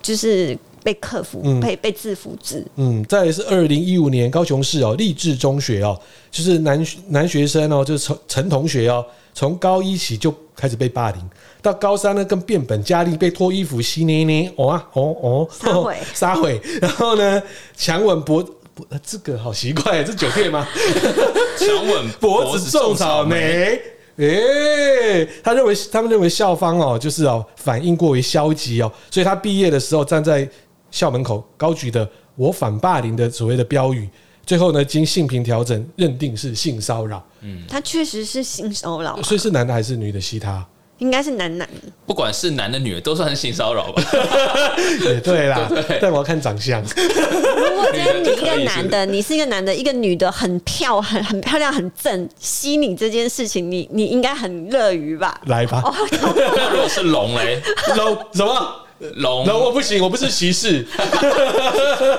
[0.01, 0.58] 就是。
[0.86, 2.63] 被克服，被被制服制。
[2.75, 5.99] 嗯，再来是二零一五年高雄市哦，励志中学哦，
[6.30, 11.19] 就是男男学生哦，就是陈陈同学哦，从高一起就开始被霸凌，
[11.65, 17.41] 到高三呢更变本加厉，被脱衣服、吸捏捏，哦啊哦哦，撒谎 撒谎，然后呢
[17.75, 20.67] 强吻脖脖，这个好奇怪，这酒店吗？
[21.58, 23.82] 强吻脖子 种草莓，
[24.17, 30.47] 诶，他认为他们认为校方哦，就是哦反应过于消极哦，所以他毕业的时候站在。
[30.91, 34.08] 校门口高举的“我反霸凌”的所谓的标语，
[34.45, 37.21] 最后呢，经性平调整，认定是性骚扰。
[37.41, 40.65] 嗯，他确实是性骚扰，所以是男的还是女的吸他？
[40.99, 41.67] 应该是男男，
[42.05, 44.01] 不管是男的女的，都算是性骚扰吧？
[45.03, 45.69] 也对啦，
[46.01, 46.81] 但我要看长相。
[46.81, 55.39] 如果今天你一个男的，你是一个男的，一个女的很漂很很漂亮很正，吸你这件事情，你你应该很乐于吧？
[55.47, 55.84] 来吧。
[56.12, 57.62] 那 如果是龙嘞，
[57.97, 58.81] 龙什么？
[59.17, 60.88] 龙龙我不行，我不是歧视。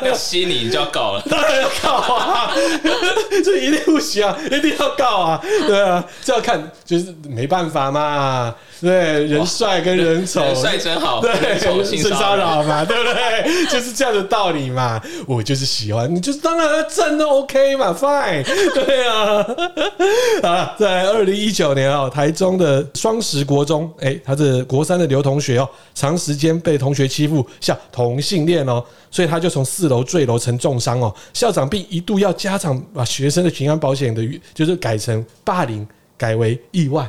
[0.05, 1.23] 要吸你，你就要告了。
[1.23, 2.55] 当然要告啊！
[3.43, 5.43] 这一定不行啊，一定要告啊！
[5.67, 8.55] 对啊，这要看，就是没办法嘛。
[8.81, 11.21] 对，人帅跟人丑，帅真好。
[11.21, 13.67] 对，性骚扰嘛，对不对？
[13.71, 15.01] 就是这样的道理嘛。
[15.27, 18.45] 我就是喜欢你，就是当然正都 OK 嘛，Fine。
[18.75, 19.47] 对啊，
[20.49, 31.15] 啊，在二零一九年哦，台中的双十国中，哎，他是国三的刘同学哦，长时间被同学欺负，像同性恋哦，所以他就从四楼坠楼成重伤哦。
[31.33, 35.87] 校长并一度要家长把学生的平安保险的，就是改成霸凌，
[36.19, 37.09] 改为意外。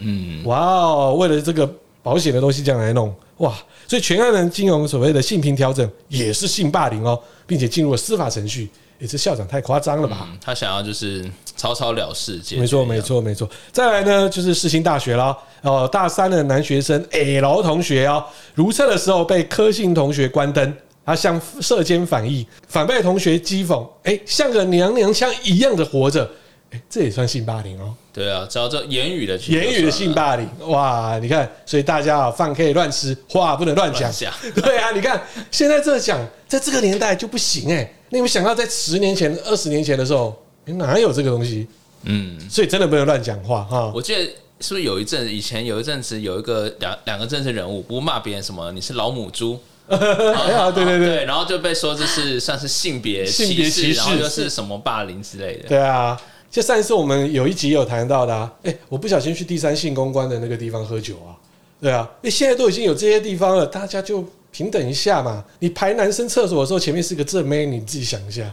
[0.00, 1.14] 嗯，哇哦！
[1.18, 1.70] 为了这个
[2.02, 3.54] 保险的东西这样来弄，哇！
[3.86, 8.68] 所以全案人金融所谓的性平调整也是性霸凌哦，并且进入了司法程序。
[8.98, 10.28] 也是校长太夸张了吧？
[10.30, 11.24] 嗯，他想要就是
[11.56, 12.38] 草草了事。
[12.58, 13.48] 没错，没错，没错。
[13.72, 18.22] 再来呢，就是世新大学啦哦，大三的男学生 L 同学哦，
[18.54, 26.30] 如厕的时候被科姓同学关灯，他向社监反映，反被同学讥讽，哎，像个娘娘腔一样的活着。
[26.70, 27.94] 欸、这也算性霸凌哦。
[28.12, 31.18] 对啊，只要这言语的言语的性霸凌，哇！
[31.20, 34.12] 你看，所以大家啊，饭可以乱吃，话不能乱讲。
[34.54, 37.94] 对啊，你看现在这讲，在这个年代就不行哎、欸。
[38.10, 41.66] 你有没有想到，在十年前、二十年前的时候，哪有这个东西？
[42.02, 43.92] 嗯，所以真的不能乱讲话哈。
[43.94, 44.20] 我记得
[44.60, 49.60] 是不是有一阵以前有一阵子有一个两两个政治人物，不骂别人什么，你是老母猪。
[49.88, 55.68] 还好，对对对，对，然后就被说这是算是性别性别歧视，然后又是什么霸凌之类的。
[55.68, 56.20] 对啊。
[56.50, 61.38] 就上一次我们有一集有谈到的，啊，哎，我不小心去第三性公关的那个地方喝酒啊，
[61.80, 65.44] 对啊，哎，现在都已经有这些地方了，大家就平等一下嘛。
[65.60, 68.52] 你排男生厕所的时候，前面是个正妹，你自己想一下，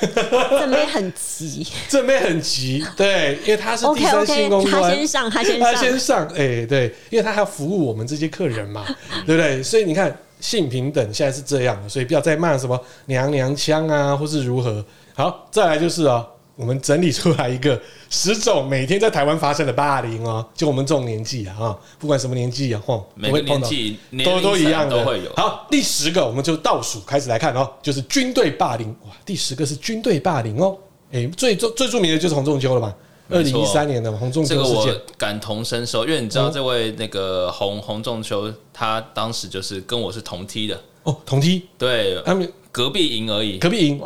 [0.00, 8.86] 正妹很急， 正妹很急，对，因为他是第三性公关，他先上，他先上，他先上，哎，对，因为他还要服务我们这些客人嘛，
[9.26, 9.60] 对不对？
[9.60, 14.84] 所以你看性平等现在是这样的，所以不要再骂什么娘娘腔啊，或是如何。
[15.14, 16.24] 好，再来就是啊。
[16.56, 24.98] 我们整理出来一个十种每天在台湾发生的霸凌哦，就我们这种年纪啊，哈，不管什么年纪啊，哈，每个年纪都都一样的。
[24.98, 25.32] 都会有。
[25.34, 30.78] 好，第十个我们就倒数开始来看哦，就是军队霸凌哇，第十个是军队霸凌哦，
[31.12, 32.94] 哎，最最最著名的就是洪仲秋了嘛，
[33.30, 40.80] 二零一三年的洪仲秋事件，这个我感同身受，因为你知道这位那个洪洪仲秋，他当时就是跟我是同梯的。
[41.02, 44.00] 哦，同梯，对，他们隔壁营而已，隔壁营。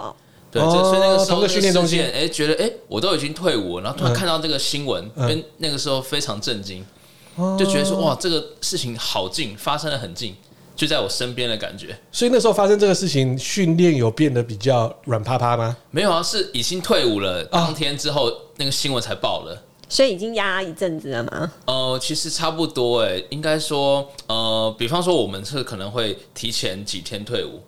[0.50, 6.82] 对，就所以那个时候训练中心，哎，觉得哎，我都已经退伍了，然后突然看到这个新闻，因为那个时候非常震惊，
[7.58, 10.34] 就觉得说哇，这个事情好近，发生的很近，
[10.74, 11.94] 就在我身边的感觉。
[12.10, 15.76] 所以那时候发生这个事情，训练有变得比较软趴趴吗？
[15.90, 19.64] 没有啊，是已经退伍了，当天之后那个新闻才爆了。
[19.90, 21.52] 所以已经压一阵子了吗？
[21.66, 27.60] 呃，其实差不多哎，应该说呃，比方说我们是可能会提前几天退伍。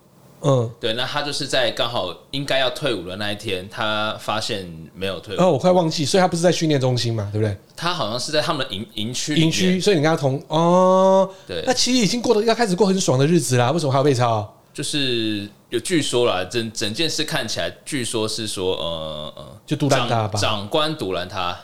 [0.43, 5.39] 嗯，对，那他就是在刚好应该要退伍的那一天，他发现没有退伍。
[5.39, 7.55] 哦，我快忘记，所以他不是在训练中心嘛，对不对？
[7.75, 9.35] 他好像是在他们的营营区。
[9.35, 13.71] 营区，所以你跟他同哦，对，那其实已经过得要开始过很爽的日子啦。
[13.71, 14.57] 为什么还要被抄？
[14.73, 21.55] 就是有据说啦，整整件事看起来，据说是说，呃呃，就杜兰他吧，长官杜兰他，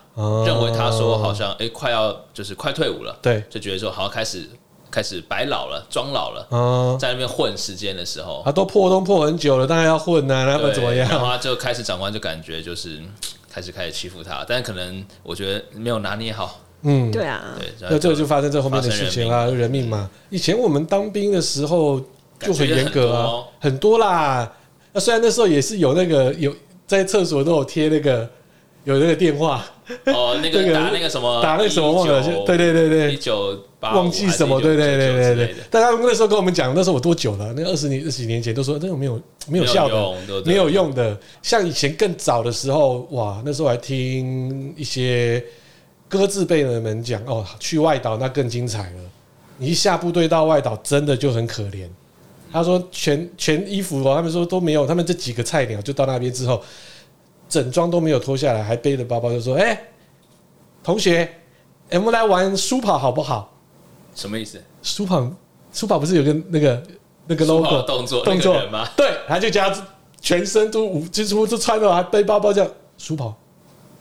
[0.46, 4.50] 认为他说好像哎、欸、快要就是快退伍了，对，就觉得说好像开始。
[4.98, 11.08] 开始白老了，装老了，嗯，在那边混时间的时候，他都破东破很久了，当然要混啊，那不怎么样？
[11.08, 13.00] 然后他就开始长官就感觉就是
[13.48, 20.10] 开始开始欺负他，但可能我觉得没有拿捏好，嗯，对啊，对，那这个就发生这后面的事情啊，人命嘛。
[20.32, 22.02] 以前我们当兵的时候
[22.40, 24.52] 就很严格啊，很多啦。
[24.94, 26.52] 那虽然那时候也是有那个有
[26.88, 28.28] 在厕所都有贴那个
[28.94, 29.66] 有那个电话，
[30.06, 33.64] 哦， 那个打那个什么打那个什么忘了，对对对对，一九。
[33.80, 34.60] 忘记什么？
[34.60, 35.56] 对对对对对。
[35.70, 37.54] 但他们那时候跟我们讲，那时候我多久了？
[37.56, 41.16] 那二十年、二十几年前都说那种没有没有效的，没有用的。
[41.44, 45.42] 像以前更早的时候，哇，那时候还听一些
[46.10, 49.02] 鸽字辈的人讲哦，去外岛那更精彩了。
[49.58, 51.88] 你一下部队到外岛，真的就很可怜。
[52.52, 56.62] 他说全全衣服哦，他们说都没有，他们这几个菜鸟就到那边之后，
[57.50, 59.82] 整装都没有脱下来，还背着包包就说：“哎，
[60.84, 61.30] 同学，
[61.92, 63.54] 我们来玩书跑好不好？”
[64.16, 64.62] 什么意思？
[64.82, 65.30] 书跑，
[65.72, 66.84] 书跑不是有个那个
[67.28, 68.88] 那个 logo 动作动作吗？
[68.98, 69.72] 对，他就加
[70.20, 73.36] 全身都五几乎都穿着，还背包包这样书跑，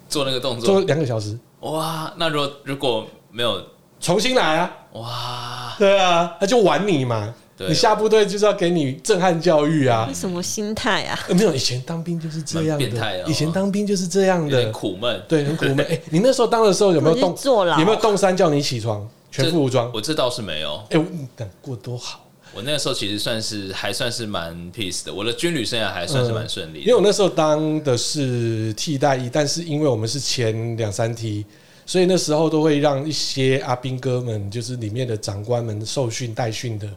[0.08, 1.38] 做那个动作做两个小时。
[1.60, 3.62] 哇，那如果如果没有
[4.00, 4.76] 重新来啊？
[4.92, 7.34] 哇，对啊，他就玩你嘛。
[7.68, 10.10] 你下部队就是要给你震撼教育啊！
[10.14, 11.18] 什么心态啊？
[11.30, 12.86] 没有，以前当兵就是这样的。
[12.86, 13.24] 变态啊！
[13.26, 15.80] 以前当兵就是这样的，苦闷，对，很苦闷。
[15.88, 17.36] 哎，你那时候当的时候有没有动？
[17.44, 19.08] 有没有动三叫你起床？
[19.30, 20.82] 全副武装，我这倒是没有。
[20.90, 22.22] 哎，我等过多好。
[22.54, 26.80] 我那个时候其实算是还算是蛮 peace 的，我的军旅生涯还算是蛮顺利的。
[26.80, 31.44] 因为我那时候当的是替代役，但是因为我们是前两三梯，
[31.84, 36.88] 所以那时候都会让一些阿兵哥们，就是里面的长官们受训带训的，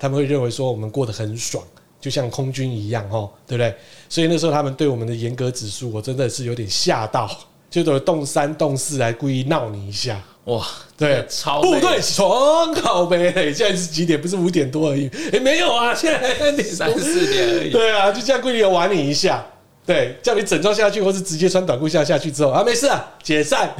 [0.00, 1.62] 他们会认为说我们过得很爽，
[2.00, 3.72] 就像空军一样，哦，对不对？
[4.08, 7.30] 所以那时候他们对我们的严格指数，我真的是有点吓到，
[7.68, 10.18] 就都动三动四来故意闹你一下。
[10.44, 14.20] 哇，对，超部队起床靠北，现在是几点？
[14.20, 15.08] 不是五点多而已。
[15.32, 16.34] 哎，没有啊， 现在
[16.64, 17.70] 三四点而已。
[17.70, 19.44] 对啊，就这样故意玩你一下，
[19.84, 23.70] 对，叫你整装下去，或是直接穿短裤下下去之后啊，没事啊，解散。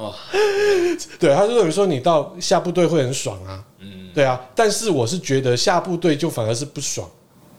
[0.00, 0.14] 哦，
[1.20, 7.08] 对，他就等于说你到下部队会很爽啊，嗯，对啊，但是我是觉得下部队就反而是不爽，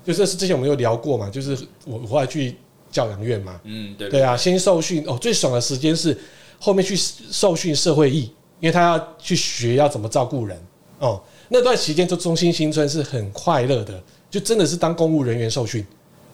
[0.06, 2.56] 就是之前我们有聊过嘛，就是我后来去
[2.91, 6.17] 教养院嘛，嗯，对，对啊，先受训哦，最爽的时间是。
[6.63, 10.56] 后面去受训社会义，因为他要去学要怎么照顾人
[10.99, 11.19] 哦。
[11.49, 13.99] 那段时间就中心新村是很快乐的，
[14.30, 15.84] 就真的是当公务人员受训。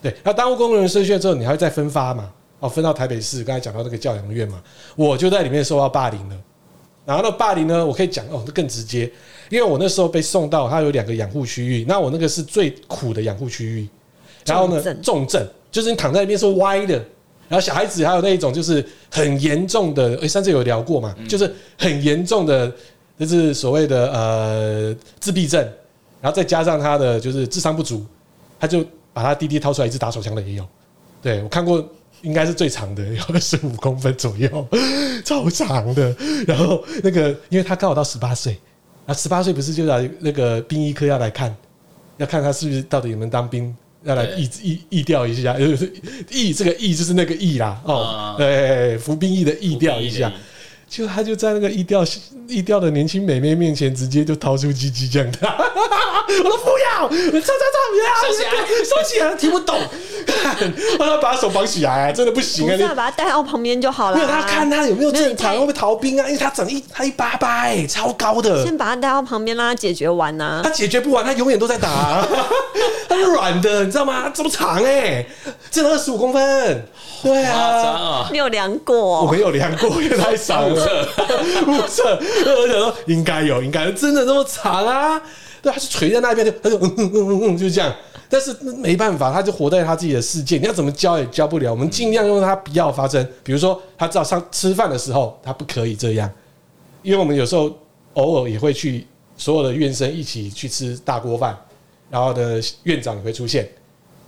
[0.02, 2.30] 对，那当公务人员受训之后，你还会再分发嘛？
[2.60, 4.62] 哦，分到台北市，刚才讲到那个教养院嘛，
[4.96, 6.36] 我就在里面受到霸凌了。
[7.06, 9.12] 然后那霸凌呢，我可以讲哦，那更直接，
[9.50, 13.88] 因为我那时候被送到他有两个养护区域，那我那个是最苦的养护区域。
[14.46, 16.96] 然后呢，重症就是你躺在那边是歪的。
[17.50, 22.70] 然后小孩子还有那一种就是很严重的，诶，上次有聊过嘛，就是很严重的，
[23.18, 25.62] 就是所谓的呃自闭症，
[26.20, 28.06] 然后再加上他的就是智商不足，
[28.60, 30.68] 他就把他弟弟掏出来一支打手枪的也有，
[31.22, 31.82] 对，我看过
[32.22, 34.68] 应该是最长的，有二十五公分左右，
[35.24, 36.16] 超长的。
[36.48, 38.58] 然后那个因为他刚好到十八岁，
[39.06, 41.56] 啊，十八岁不是就来那个兵役科要来看，
[42.18, 43.76] 要看他是不是到底有没有当兵。
[44.04, 45.92] 要来役役役调一下，就是
[46.30, 50.32] 役这个役就是那个役啦，哦，对，服兵役的役调一下，
[50.90, 52.04] 就他就在那个一调
[52.48, 58.52] 一调的年轻美眉面前，直接就掏出鸡鸡这样的， 我说不要，走走走，不要，收起来，
[58.84, 59.78] 收起来，听不懂，
[60.98, 62.76] 让他把手绑起来，真的不行啊！
[62.76, 64.18] 你把他带到旁边就好了。
[64.18, 66.26] 没有他看他有没有正常，会不会逃兵啊？
[66.26, 68.64] 因为他长一他一八八哎，超高的。
[68.64, 70.62] 先把他带到旁边，让他解决完呐。
[70.64, 72.26] 他解决不完，他永远都在打。
[73.10, 74.32] 他是软的，你知道吗？
[74.34, 75.26] 这么长哎，
[75.70, 76.86] 这二十五公分。
[77.24, 79.26] 对啊，你有量过？
[79.26, 80.77] 我没有量过，因为太长了。
[81.66, 82.04] 目测，
[82.46, 85.22] 我想说应该有，应该有，真的那么长啊？
[85.62, 87.94] 对，他是垂在那边，就他就嗯嗯嗯嗯，就这样。
[88.30, 91.72] 但是没办法，他就活在他自己的世界，你要怎么教也教不了。
[91.72, 96.30] 我们尽量用他不要发生，比如说他早上吃饭的时候，他不可以这样，
[97.02, 97.72] 因为我们有时候
[98.16, 99.08] 偶尔也会去
[99.38, 101.58] 所有的院生一起去吃大锅饭，
[102.10, 103.70] 然后的院长也会出现，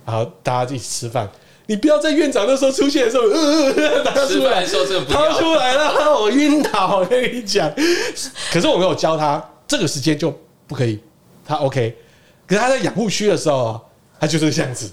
[0.06, 1.28] 然后大家一起吃饭。
[1.70, 6.98] 你不要在院长那时候出现的时候，呃，吃饭的时候真的不要出来了，我晕倒。
[6.98, 7.72] 我跟你讲，
[8.52, 10.98] 可是我没有教他这个时间就不可以，
[11.46, 11.96] 他 OK。
[12.44, 13.80] 可是他在养护区的时候。
[14.18, 14.90] 他就是这样子，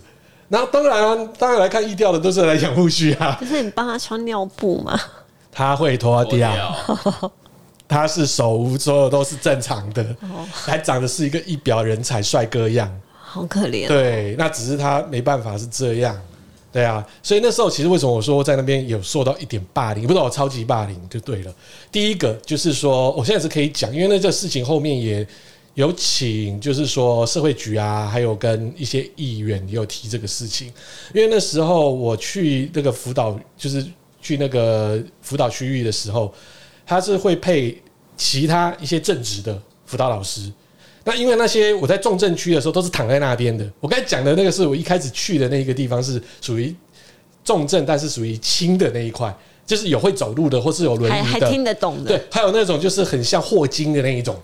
[0.47, 3.35] 然后当然啊，当然来看意调的都是来养护区啊。
[3.37, 4.97] 可是你帮他穿尿布吗？
[5.51, 6.49] 他会脱掉，
[7.89, 10.15] 他是手无所有都是正常的，
[10.49, 13.85] 还长得是一个一表人才帅哥样，好可怜。
[13.89, 16.17] 对，那只是他没办法是这样，
[16.77, 17.03] 对啊。
[17.23, 21.55] 所以那时候其实为什么我说在那边有受到一点霸凌，不知道我超级霸凌就对了。
[21.91, 25.27] 第一个就是说，我现在是可以讲，因为那这事情后面也。
[25.77, 30.73] 有请，就是说社会局啊，还有跟一些议员也有提这个事情，
[31.13, 33.85] 因为那时候我去那个辅导，就是
[34.19, 36.33] 去那个辅导区域的时候，
[36.83, 37.79] 他是会配
[38.15, 40.51] 其他一些正职的辅导老师。
[41.07, 46.75] 那因为那些我在重症区的时候都是躺在那边的，我刚才讲的那个是我一开始去的那个地方是属于
[47.45, 49.33] 重症，但是属于轻的那一块，
[49.65, 52.09] 就是有会走路的或是有轮椅的，还还听得懂的。
[52.09, 54.35] 对，还有那种就是很像霍金的那一种。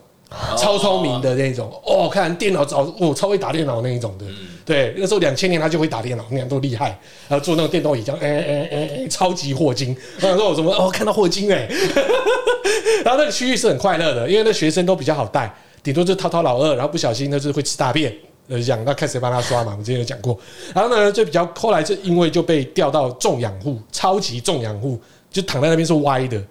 [0.57, 4.25] 超聪明的那种哦，看电脑早哦，超会打电脑那一种的。
[4.65, 6.87] 对，那时候两千年他就会打电脑，那样都厉害。
[7.27, 9.95] 然后做那个电动椅，这样哎哎哎哎，超级霍金。
[10.15, 11.69] 我想说我什么哦，看到霍金哎。
[13.05, 15.53] 然后那个区域是很快乐的，因为那学生都比较好带，
[15.83, 18.15] 顶多就滔滔老二，然后不小心那就是会吃大便，
[18.47, 19.71] 呃，讲那看谁帮他刷嘛。
[19.73, 20.39] 我们之前有讲过。
[20.73, 26.41] 然后呢，就比较后来就因为就被调到重养护，超级重养护，就躺在那边是歪的，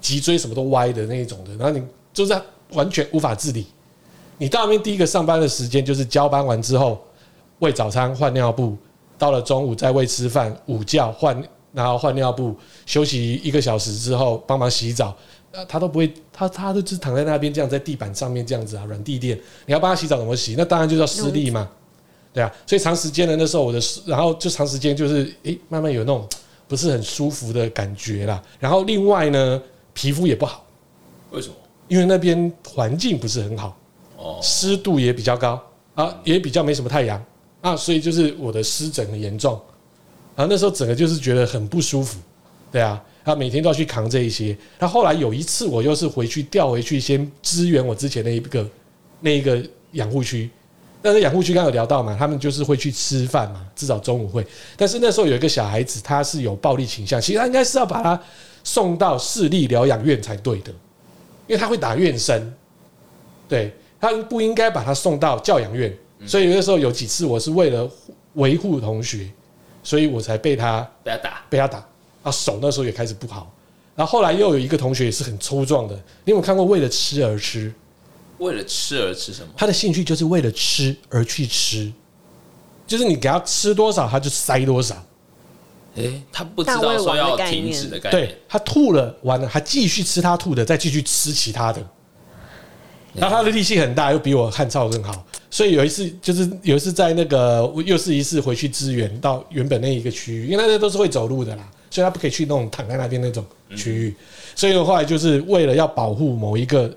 [0.00, 1.50] 脊椎什么都歪的那一种的。
[1.56, 2.34] 然后你就是。
[2.72, 3.66] 完全无法自理。
[4.36, 7.02] 你到那边第一个上班的时间就是交班完之后
[7.60, 8.76] 喂早餐、换尿布，
[9.16, 11.42] 到了中午再喂吃饭、午觉换，
[11.72, 15.16] 然后换尿布，休息一个小时之后帮忙洗澡。
[15.52, 19.38] 呃，他都不会，他他都是躺在那边这样在地板上面这样子啊，软地垫。
[19.66, 20.54] 你要帮他洗澡怎么洗？
[20.56, 21.68] 那当然就叫湿力嘛，
[22.32, 22.52] 对啊。
[22.66, 26.28] 所以长时间的那时候我的，然后就长时间就是诶，慢慢有那种
[26.66, 28.42] 不是很舒服的感觉啦。
[28.58, 29.62] 然后另外呢，
[29.94, 30.64] 皮肤也不好。
[31.30, 31.54] 为什么？
[31.88, 33.74] 因为那边环境不是很好，
[34.18, 35.58] 哦，湿度也比较高
[35.94, 37.24] 啊，也比较没什么太阳
[37.62, 39.58] 啊，所以就是我的湿疹很严重
[40.36, 40.46] 啊。
[40.48, 42.18] 那时候整个就是觉得很不舒服，
[42.70, 44.56] 对啊，他每天都要去扛这一些。
[44.78, 48.66] 他后来有一次，我又是回去调回去，先支援我之前那一个
[49.20, 49.62] 那一个
[49.92, 50.48] 养护区。
[51.02, 54.44] 但是养护区刚刚有聊到嘛，他们就是会去吃饭嘛，至少中午会。
[54.78, 58.18] 但是那时候有一个小孩子，他是有暴力倾向，其实他应该是要把他
[58.64, 60.72] 送到市立疗养院才对的。
[61.46, 62.52] 因为他会打院生，
[63.48, 67.90] 对，他不应该把他送到教养院，所以有的时候有几次我是为了
[68.34, 69.30] 维护同学，
[69.82, 71.88] 所以我才被他被他打，被他打，
[72.22, 73.52] 啊手那时候也开始不好，
[73.94, 75.94] 然后后来又有一个同学也是很粗壮的，
[76.24, 77.72] 你有没有看过为了吃而吃？
[78.38, 79.48] 为了吃而吃什么？
[79.56, 81.92] 他的兴趣就是为了吃而去吃，
[82.86, 84.96] 就是你给他吃多少他就塞多少。
[85.96, 88.28] 诶，他不知道说要停止的概念。
[88.28, 91.84] 对，他吐了，完了，还继续吃他吐的，再继续吃其他的。
[93.14, 95.26] 然后他的力气很大，又比我汉超更好。
[95.50, 103.44] 所以有一次，就是有一次在那个又是一次回去支援到原本那一个区域，因为那些都是会走路的啦，所以他不可以去那种躺在那边那种
[103.76, 104.14] 区域。
[104.54, 106.90] 所以后来就是为了要保护某一个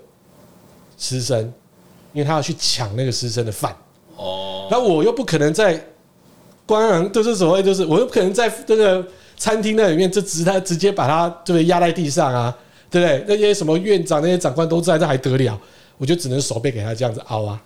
[0.98, 1.40] 师生，
[2.12, 3.76] 因为他要去抢那个师生的饭。
[4.16, 5.82] 哦，那我又不可能在。
[6.64, 9.04] 官人，就是所谓，就是我又不可能在这个
[9.36, 12.56] 餐厅那里面，就直他直接把他就压在地上啊，
[12.88, 13.24] 对不对？
[13.26, 15.60] 那些什么院长、那些长官都在，这还得了？
[15.98, 17.60] 我就只能手背给他这样子凹啊。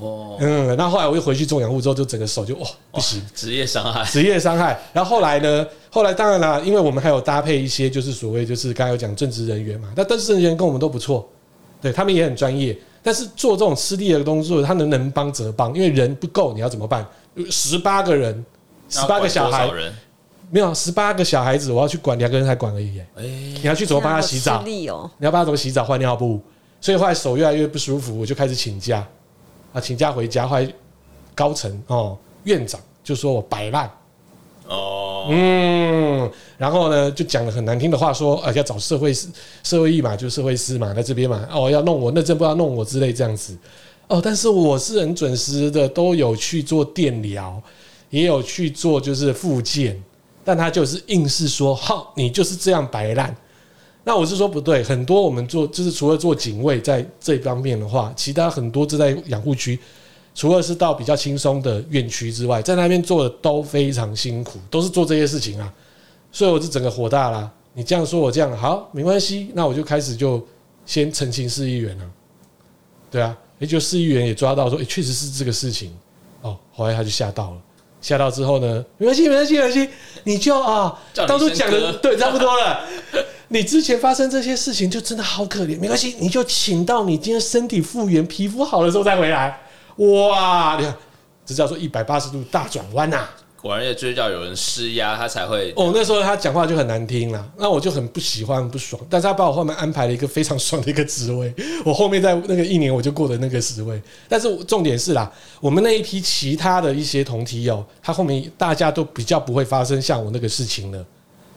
[0.00, 4.78] 哦，嗯，那后来我又回去种养护之后，就整个手就哦不行，职业伤害，职业伤害。
[4.92, 5.66] 然后后来呢？
[5.90, 9.92] 后来当然啦，因为我们还有搭配一些，就是所谓就是刚才有讲正职人员嘛。
[9.96, 11.28] 那正职人员跟我们都不错，
[11.80, 12.78] 对他们也很专业。
[13.02, 17.06] 但是做这种私立的工作，他能能帮则帮，因为人不够，你要怎么办？
[17.50, 18.44] 十八个人，
[18.88, 19.70] 十八个小孩，
[20.50, 23.00] 没有十八个小孩子，我要去管两个人才管而已。
[23.16, 24.62] 哎，你要去怎么帮他洗澡？
[24.64, 26.40] 你要帮他怎么洗澡、换尿布？
[26.80, 29.06] 所以后来手越来越不舒服，我就开始请假
[29.72, 30.46] 啊，请假回家。
[30.46, 30.72] 后来
[31.34, 33.90] 高层哦，院长就说我摆烂，
[35.28, 39.12] 嗯，然后呢，就讲了很难听的话，说啊要找社会
[39.62, 43.56] 社会义嘛，就社会师嘛，在这边嘛，哦要弄我，那真不要弄我之类这样子。
[44.08, 47.62] 哦，但是我是很准时的，都有去做电疗，
[48.10, 50.02] 也有去做就是复健，
[50.44, 53.34] 但他就是硬是说，好，你就是这样摆烂。
[54.02, 59.78] 那我是说不对，很多我们做就是除了做警卫在这方面的话，其他很多都在养护区。
[60.34, 65.72] 除了是到比较轻松的院区之外，在那边做的都非常辛苦，都是做这些事情啊，
[66.30, 67.50] 所以我就整个火大啦。
[67.72, 70.44] 你这样说我这样好没关系，那我就开始就
[70.86, 72.04] 先澄清市议员了。
[73.10, 75.92] 对啊，也就市议员也抓到说，诶，确实是这个事情
[76.42, 76.56] 哦。
[76.72, 77.56] 后来他就吓到了，
[78.00, 79.88] 吓到之后呢，没关系，没关系，没关系，
[80.24, 82.80] 你就啊，当初讲的对，差不多了。
[83.48, 89.60] 你之前发生这些事情就真的好可怜，没关系，你就请到你今天身体复原、皮肤好的时候再回来。
[90.00, 90.76] 哇！
[90.78, 90.96] 你看，
[91.44, 93.28] 这叫做一百八十度大转弯呐！
[93.60, 95.70] 果然要追叫有人施压，他才会。
[95.76, 98.98] 哦，那时候他讲话就很难听了，那我就很不喜欢、很不爽。
[99.10, 104.00] 但是他把我后面安排了一个非常爽的一个职位， 我后面在那个一年我就过的那个职位。
[104.26, 105.30] 但是重点是啦，
[105.60, 111.04] 我们那一批其他的一些同梯哦，他后面大家都比较不会发生像我那个事情了，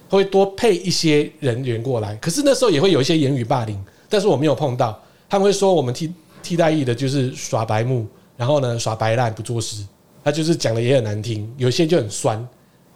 [0.10, 2.14] 会多配一些人员过来。
[2.18, 5.02] 可是那时候也会有一些言语霸凌，但是我没有碰到。
[5.30, 8.06] 他们会说我们替替代役的就是耍白目。
[8.36, 9.84] 然后呢，耍白烂不做事，
[10.24, 12.38] 他就是讲的也很难听，有些就很酸，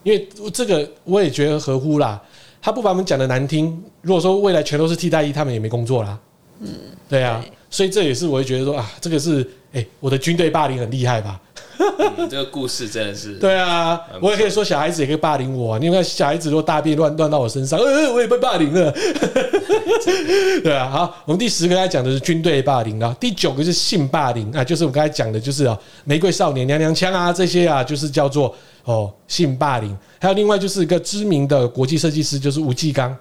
[0.04, 2.22] 因为这个我也觉得合乎啦。
[2.62, 6.20] 他不把我们讲的难听，如果说未来全都是替代役，他们也没工作啦。
[6.60, 6.68] 嗯，
[7.08, 11.39] 对啊，所以这也是我会觉得说啊，这个是哎，我的军队霸凌很厉害吧。
[11.80, 18.91] 嗯、这个故事真的是 对啊，我也可以说小孩子也可以霸凌我，啊，你看小孩子如果大便乱乱到我身上， 呃，我也被霸凌了。
[20.63, 28.55] 对啊，好，我们第十个来讲的是军队霸凌啊，第九个是性霸凌啊，就是我刚才讲的，就是啊，玫瑰少年娘娘腔啊这些啊，就是叫做
[28.86, 29.95] 哦性霸凌。
[30.20, 33.15] 还有另外就是一个知名的国际设计师，就是吴继刚，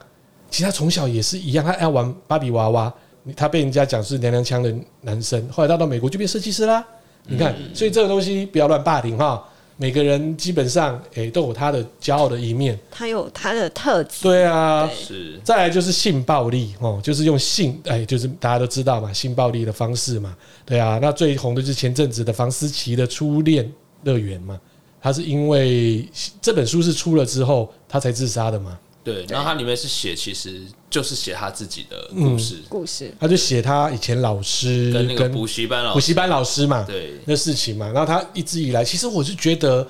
[0.50, 2.92] 其实他从小也是一样，他爱玩芭比娃娃，
[3.34, 6.84] 他被人家讲是娘娘腔的男生，后来他到美国就变设计师啦。
[7.28, 9.42] 你看，所以这个东西不要乱霸凌哈。
[9.78, 14.22] 每个人基本上诶都有他的骄傲的一面，他有他的特质。
[14.22, 15.40] 对啊，对是。
[15.44, 20.34] 再来就是性暴力哦，就是用性哎，就是大家都知道嘛，性暴力的方式嘛。
[20.64, 23.70] 对啊，那最红的就是前阵子的房思琪的初恋
[24.04, 24.58] 乐园嘛，
[25.02, 26.08] 他是因为
[26.40, 28.78] 这本书是出了之后，他才自杀的嘛。
[29.06, 33.14] 对，然后他里面是写，其实就是写他自己的故事，故事。
[33.20, 37.86] 他就写他以前老师跟那个补习班老师，补习班老师嘛，对，那事情嘛。
[37.92, 39.86] 然后他一直以来，其实我是觉得，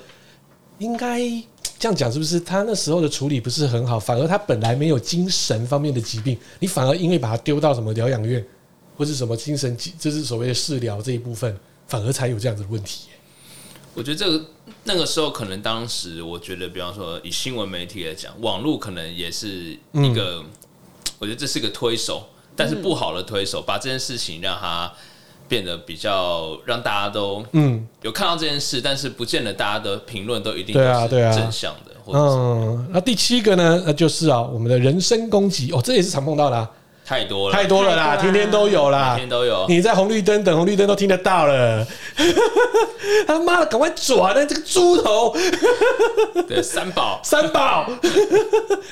[0.77, 1.19] 应该
[1.79, 2.39] 这样讲，是不是？
[2.39, 8.45] 他那时候的处理不是很好，反而他本来没有精神方面的疾病，你反而因为把他丢到什么疗养院，
[8.99, 13.07] 或是什么精神，就是所谓的治疗这一部分，反而才有这样子的问题。
[13.97, 14.45] 我觉得这个
[14.85, 20.45] 那个时候可能当时，我觉得，比方说以新闻媒体来讲，网络可能也是一个，
[21.19, 24.93] 我觉得这是一个推手，但是不好的推手，把这件事情让它
[25.49, 31.93] 变得比较让大家都嗯有看到这件事，但是不见得大家的评论都一定对啊对啊正向的。
[32.13, 36.69] 嗯，那第七个呢，那就是啊，我们的人身攻击哦，这也是常碰到的。
[37.07, 38.17] 太多了，太多了啦！
[38.17, 39.65] 天天都有啦，天天都有。
[39.69, 41.87] 你在红绿灯等红绿灯都听得到了。
[43.29, 44.45] 他妈的，赶快转啊！
[44.45, 45.33] 这个猪头，
[46.49, 47.89] 对，三宝， 三宝啊，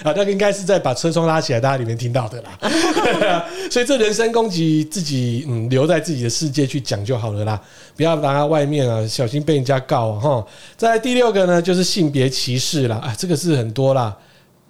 [0.05, 3.45] 那个应该是在把车窗拉起来，大家里面听到的啦。
[3.69, 7.61] 所以这人身攻击，自己嗯留在自己的世界去讲就好了啦，
[7.97, 10.47] 不要拿到外面啊，小心被人家告哈。
[10.77, 12.97] 再来第六个呢，就是性别歧视啦。
[12.97, 14.17] 啊，这个是很多啦。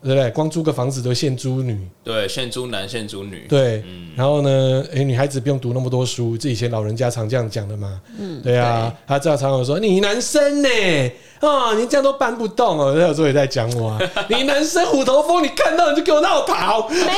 [0.04, 0.30] 对不对？
[0.32, 3.46] 光租个房子都现租女，对，现租男，现租女。
[3.48, 8.00] 对，嗯、然后呢，诶，女孩子不用读那么多书，这以前老人家常这样讲的嘛。
[8.18, 10.68] 嗯，对啊，对他这样常常说你男生呢，
[11.40, 12.94] 哦，你这样都搬不动哦。
[12.94, 13.98] 他有时候也在讲我啊，
[14.28, 16.86] 你男生虎头蜂，你看到你就给我闹跑。
[16.90, 17.14] 没有啊，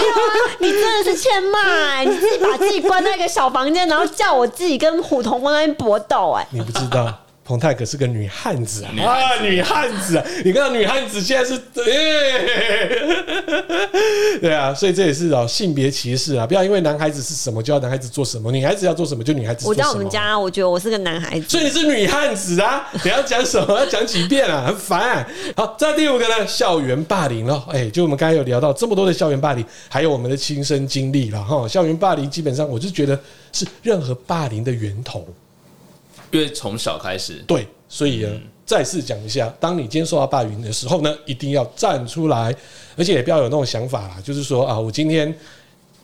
[0.60, 7.12] 你真的是欠骂， 你自己把自己关在一个小房间，然后叫我自己跟虎头蜂在那边搏斗，哎，你不知道。
[7.46, 8.90] 彭泰可是个女汉子啊！
[8.98, 10.26] 啊，女汉子啊！
[10.44, 12.40] 你看到女汉子现在是，欸、
[14.42, 16.44] 对啊，所以这也是哦性别歧视啊！
[16.44, 19.86] 不要因为男孩子是什么就要男孩子做什么，女孩子要做什么就女孩子做什么。
[19.86, 22.88] 我在我们家，我觉得我是个男孩子，所以你是女汉子啊！
[23.04, 23.78] 你要讲什么？
[23.78, 24.64] 要讲几遍啊？
[24.66, 25.28] 很烦、啊。
[25.56, 27.64] 好，再第五个呢，校园霸凌了。
[27.70, 31.68] 哎，就我们刚才有聊到这么多的校园霸凌，还有我们的亲身经历了哈。
[31.68, 33.16] 校园霸凌基本上，我就觉得
[33.52, 35.24] 是任何霸凌的源头。
[36.30, 42.54] 因为从小开始，对，所以呢，嗯、再次讲一下，当你今天受到霸凌的时候呢，一定要站出来，
[42.96, 45.34] 而且也不要有那种想法啦，就是说啊，我今天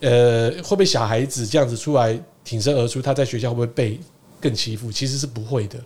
[0.01, 4.01] 呃会不会小孩子这样子出来挺身而出，他在学校会不会被
[4.41, 4.91] 更欺负？
[4.91, 5.79] 其实是不会的，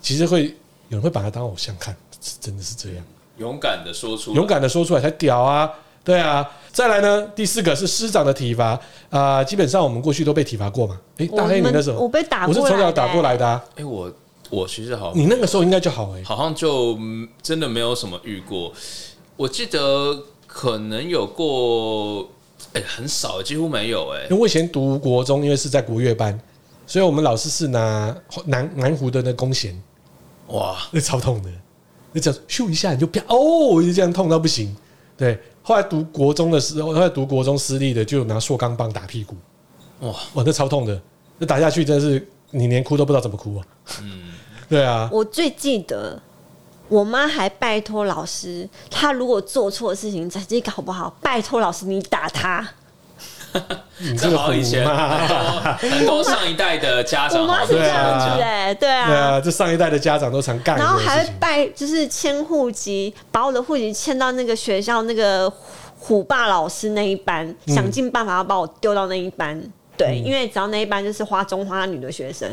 [0.00, 0.46] 其实会
[0.88, 1.94] 有人会把他当偶像看，
[2.40, 3.04] 真的是这样。
[3.36, 5.70] 勇敢的说出，勇敢的说出来才屌啊！
[6.08, 8.68] 对啊，再来呢，第四个是师长的体罚
[9.10, 10.98] 啊、呃，基本上我们过去都被体罚过嘛。
[11.18, 13.62] 哎、欸，大黑你那时候我被打过，我是从小打过来的、啊。
[13.72, 14.10] 哎、欸，我
[14.48, 16.98] 我其实好，你那个时候应该就好哎、欸，好像就
[17.42, 18.72] 真的没有什么遇过。
[19.36, 22.22] 我记得可能有过，
[22.72, 24.24] 哎、欸，很少，几乎没有哎、欸。
[24.24, 26.40] 因为我以前读国中，因为是在国乐班，
[26.86, 29.78] 所以我们老师是拿南南湖的那弓弦，
[30.46, 31.50] 哇，那超痛的，
[32.12, 34.74] 那叫咻一下你就啪哦，就这样痛到不行。
[35.18, 35.36] 对，
[35.68, 39.36] 后来读国中的时候，后来读国中私立的，就拿塑钢棒打屁股，
[40.00, 40.98] 哇哇，那超痛的，
[41.36, 43.66] 那打下去真的是你连哭都不知道怎么哭啊。
[44.00, 44.32] 嗯，
[44.66, 45.10] 对啊。
[45.12, 46.18] 我最记得，
[46.88, 52.66] 我妈还拜托老师，她如果做错事情，成绩搞不好，拜托老师你打她。
[53.98, 60.76] 你这个以前很多上 一代的家长，我妈是这样子哎，对啊，对啊，这上一代的家长都常干。
[60.76, 65.52] 然后还会拜，就是迁户籍，把我的户籍迁到那个学校那个
[65.98, 69.60] 虎爸老师那一班，想尽办法要把我丢到那一班。
[69.96, 72.48] 对，因为只要那一班就是花中花女的学生，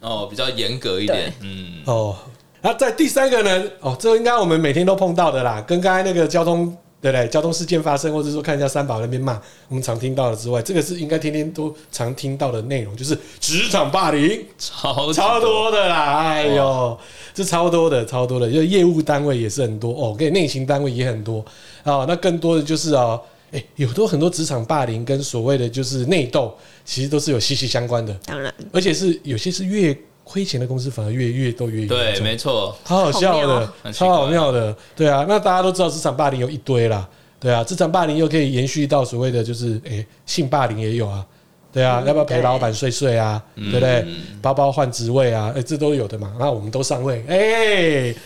[0.00, 1.30] 哦，比较严格一点。
[1.42, 2.16] 嗯，哦，
[2.62, 3.64] 那在第三个呢？
[3.80, 6.74] 哦，这应该我们每天都碰到的啦，跟刚才那个交通。
[7.06, 7.28] 对不对？
[7.28, 16.18] 交通事件发生，或者说看一下三宝那边骂，我们常听到的之外，这个是应该天天都常听到的内容，就是职场霸凌，超超多的啦！
[16.24, 16.98] 哎呦，
[17.32, 21.44] 这超多的，超多的，因为业务单位也是很多哦，跟内勤单位也很多
[21.84, 22.04] 啊。
[22.08, 23.16] 那更多的就是啊，
[23.52, 26.52] 哎，有多很多职场霸凌跟所谓的就是内斗，
[26.84, 28.12] 其实都是有息息相关的。
[28.24, 29.96] 当然，而且是有些是越。
[30.28, 35.24] 亏钱的公司反而越越都越严重，对，没错，超好笑的，超好妙的，对啊。
[35.28, 37.08] 那大家都知道职场霸凌有一堆啦，
[37.38, 41.24] 对啊，职场霸凌又可以延续到所谓的就是，诶，性霸凌也有啊，
[41.72, 44.04] 对啊，要不要陪老板睡睡啊，对不对？
[44.42, 46.34] 包包换职位啊，诶，这都有的嘛。
[46.40, 48.16] 那我们都上位，诶。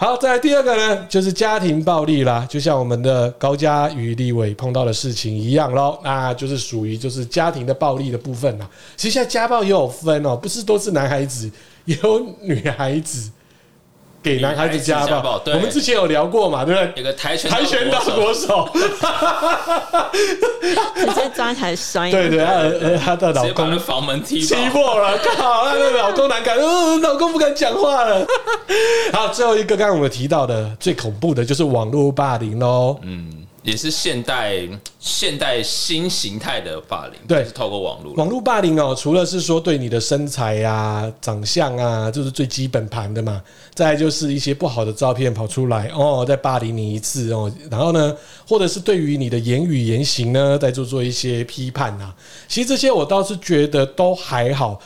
[0.00, 8.70] 好，再来第二个呢，就是家庭暴力啦，就像我们的高嘉与立伟碰到的事情一样喽，那就是属于就是家庭的暴力的部分啦。
[8.96, 11.50] 其实现在家暴也有分哦，不是都是男孩子，
[11.84, 13.28] 也有女孩子。
[14.28, 16.92] 给男孩子家暴，我们之前有聊过嘛，对不对？
[16.96, 18.68] 有个跆拳跆拳道国手，
[20.94, 22.10] 直接抓起来摔。
[22.10, 28.26] 对对，呃，她的老公房门踢破了，靠，她的老公难看，嗯，老公不敢讲话了。
[29.12, 32.98] 好，最后一个，刚刚我们提到的最恐怖的就是网络霸凌喽。
[33.02, 33.46] 嗯。
[33.68, 34.54] 也是现代
[34.98, 38.14] 现代新形态的霸凌，对，是透过网络。
[38.14, 43.42] 网络霸凌哦，除了是说对你的身材呀、啊、长相啊，就是最基本盘的嘛。
[43.74, 47.52] 再来就是一些不好的照片跑出来哦，再霸凌你一次哦。
[47.70, 48.16] 然后呢，
[48.48, 52.10] 或者是对于你的言语言行呢，再做做一些批判呐。
[52.48, 54.80] 其实这些我倒是觉得都还好。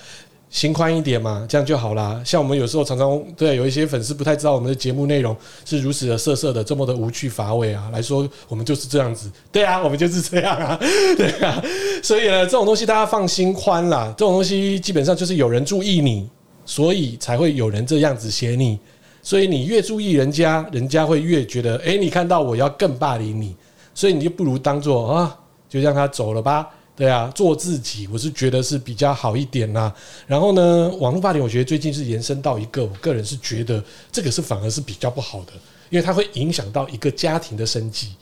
[0.53, 2.20] 心宽一点嘛，这样就好啦。
[2.24, 5.34] 像我们有时候常常对有一些粉丝不太知道我们的节目内容
[5.64, 9.32] 是如此的色色的，这么的无趣乏味啊，来说我们就是这样子。
[9.50, 10.78] 对啊，我们就是这样啊，
[11.16, 11.64] 对啊。
[12.03, 14.12] 所以呢，这种东西大家放心宽啦。
[14.14, 16.28] 这种东西基本上就是有人注意你，
[16.66, 18.78] 所以才会有人这样子写你。
[19.22, 23.57] 所以你越注意人家，人家会越觉得，诶，你看到我要更霸凌你，
[23.94, 25.34] 所以你就不如当做啊，
[25.66, 26.68] 就让他走了吧。
[26.95, 29.93] 对啊，做自己，我是觉得是比较好一点啦。
[30.26, 33.82] 然后呢，网络霸凌，我觉得最近是延伸到一个，我个人是觉得
[34.12, 35.53] 这个是反而是比较不好的，
[35.88, 38.14] 因为它会影响到一个家庭的生计。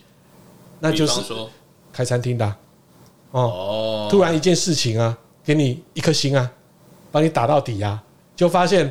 [0.79, 1.21] 那就是
[1.93, 2.57] 开餐厅的啊，
[3.33, 6.51] 哦，突然一件事情啊，给你一颗星啊，
[7.11, 8.01] 把你打到底啊，
[8.37, 8.91] 就发现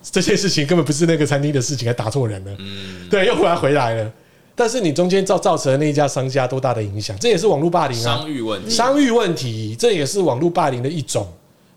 [0.00, 2.56] 这件事情根本不是那个餐厅的事情，还打错人了。
[2.60, 4.12] 嗯，对，又回来回来了。
[4.58, 7.16] 但是你中间造造成了那一家商家多大的影响？
[7.20, 11.26] 这也是网络霸凌啊，商誉问题，商誉问题，这也是网络霸凌的一种，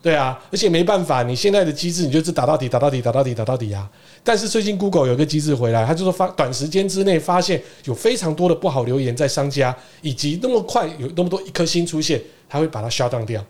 [0.01, 3.87] 对啊，而且没办法，你现在的机制，你就是打到底，打到底，打到底，打到底啊。
[4.23, 12.19] 但是最近 Google 有个机制回来，他就说发短时间之内发现有非常多的不好留言在商家，以及那么快有那么多一颗星出现，
[12.49, 13.45] 他会把它 shut down 掉。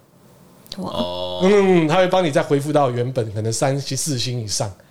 [0.77, 4.86] 哦，嗯，他会帮你再恢复到原本可能三星四星以上，这。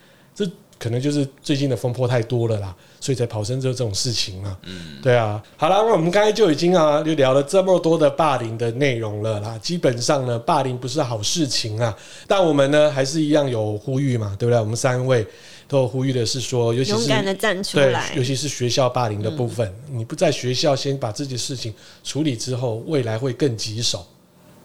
[0.80, 4.56] 可能就是最近的风波太多了啦，所以才跑生这这种事情嘛。
[4.62, 5.40] 嗯，对啊。
[5.58, 9.58] 好了，那我们刚才就已经啊，就聊了这么多的霸凌的内容了啦。
[9.58, 11.94] 基本上呢，霸凌不是好事情啊。
[12.26, 14.58] 但我们呢，还是一样有呼吁嘛，对不对？
[14.58, 15.26] 我们三位
[15.68, 24.06] 都有呼吁的是说，尤其是勇敢的站出来，对，尤其是学校霸凌的部分，嗯、你不在学校先把这件事情处理之后，未来会更棘手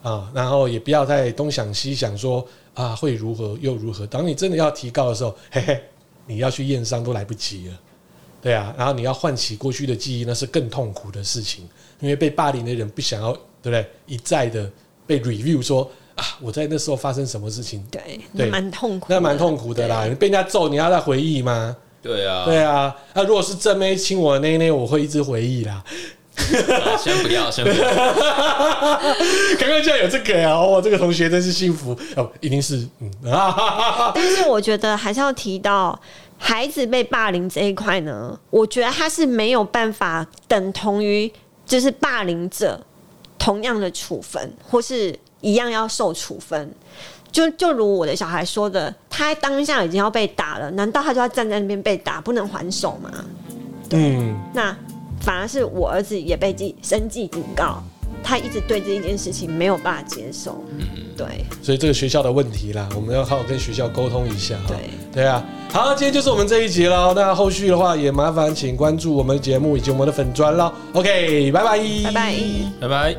[0.00, 0.30] 啊。
[0.34, 4.06] 然后也不要再东想西想说，说啊会如何又如何。
[4.06, 5.78] 当你真的要提高的时候，嘿嘿。
[6.26, 7.74] 你要去验伤都来不及了，
[8.42, 11.68] 对啊，然后你要唤起过去的记忆，那是更痛苦的事情。
[12.00, 13.86] 因为被霸凌的人不想要，对不对？
[14.06, 14.70] 一再的
[15.06, 17.82] 被 review 说啊，我在那时候发生什么事情？
[17.90, 20.04] 对，对，蛮痛苦，那蛮痛苦的啦。
[20.06, 21.74] 你被人家揍，你要再回忆吗？
[22.02, 22.94] 对啊，对啊。
[23.14, 25.82] 那、啊、如果是正妹亲我的那一那，我会一直回忆啦。
[26.36, 27.88] 啊、 先不要， 先不要。
[29.58, 30.58] 刚刚竟然有这个呀！
[30.60, 33.10] 哇，这个同学真是幸福哦，一定是嗯。
[34.14, 35.98] 但是我觉得还是要提到
[36.38, 41.30] 孩子被霸凌这一块呢，我觉得他是没有办法等同于
[41.64, 42.80] 就是霸凌者
[43.38, 46.70] 同样的处分，或是一样要受处分。
[47.32, 53.10] 就就如我的小孩说的，他当下已经要被打了，难道他就要站在那边被打，不能还手吗？
[53.90, 54.76] 嗯，那。
[55.26, 57.82] 反而是我儿子也被记生计警告，
[58.22, 60.64] 他一直对这一件事情没有办法接受。
[60.78, 64.54] 嗯，对，所以这个学校的问题啦，我们要好好跟学校沟通一下。
[64.68, 64.76] 对，
[65.12, 65.44] 对啊。
[65.72, 67.12] 好，今天就是我们这一集了。
[67.12, 70.72] 那后续的话也麻烦请关注我们的节目以及我们的粉砖了。
[70.92, 72.36] OK，拜拜，拜拜，
[72.82, 73.16] 拜拜。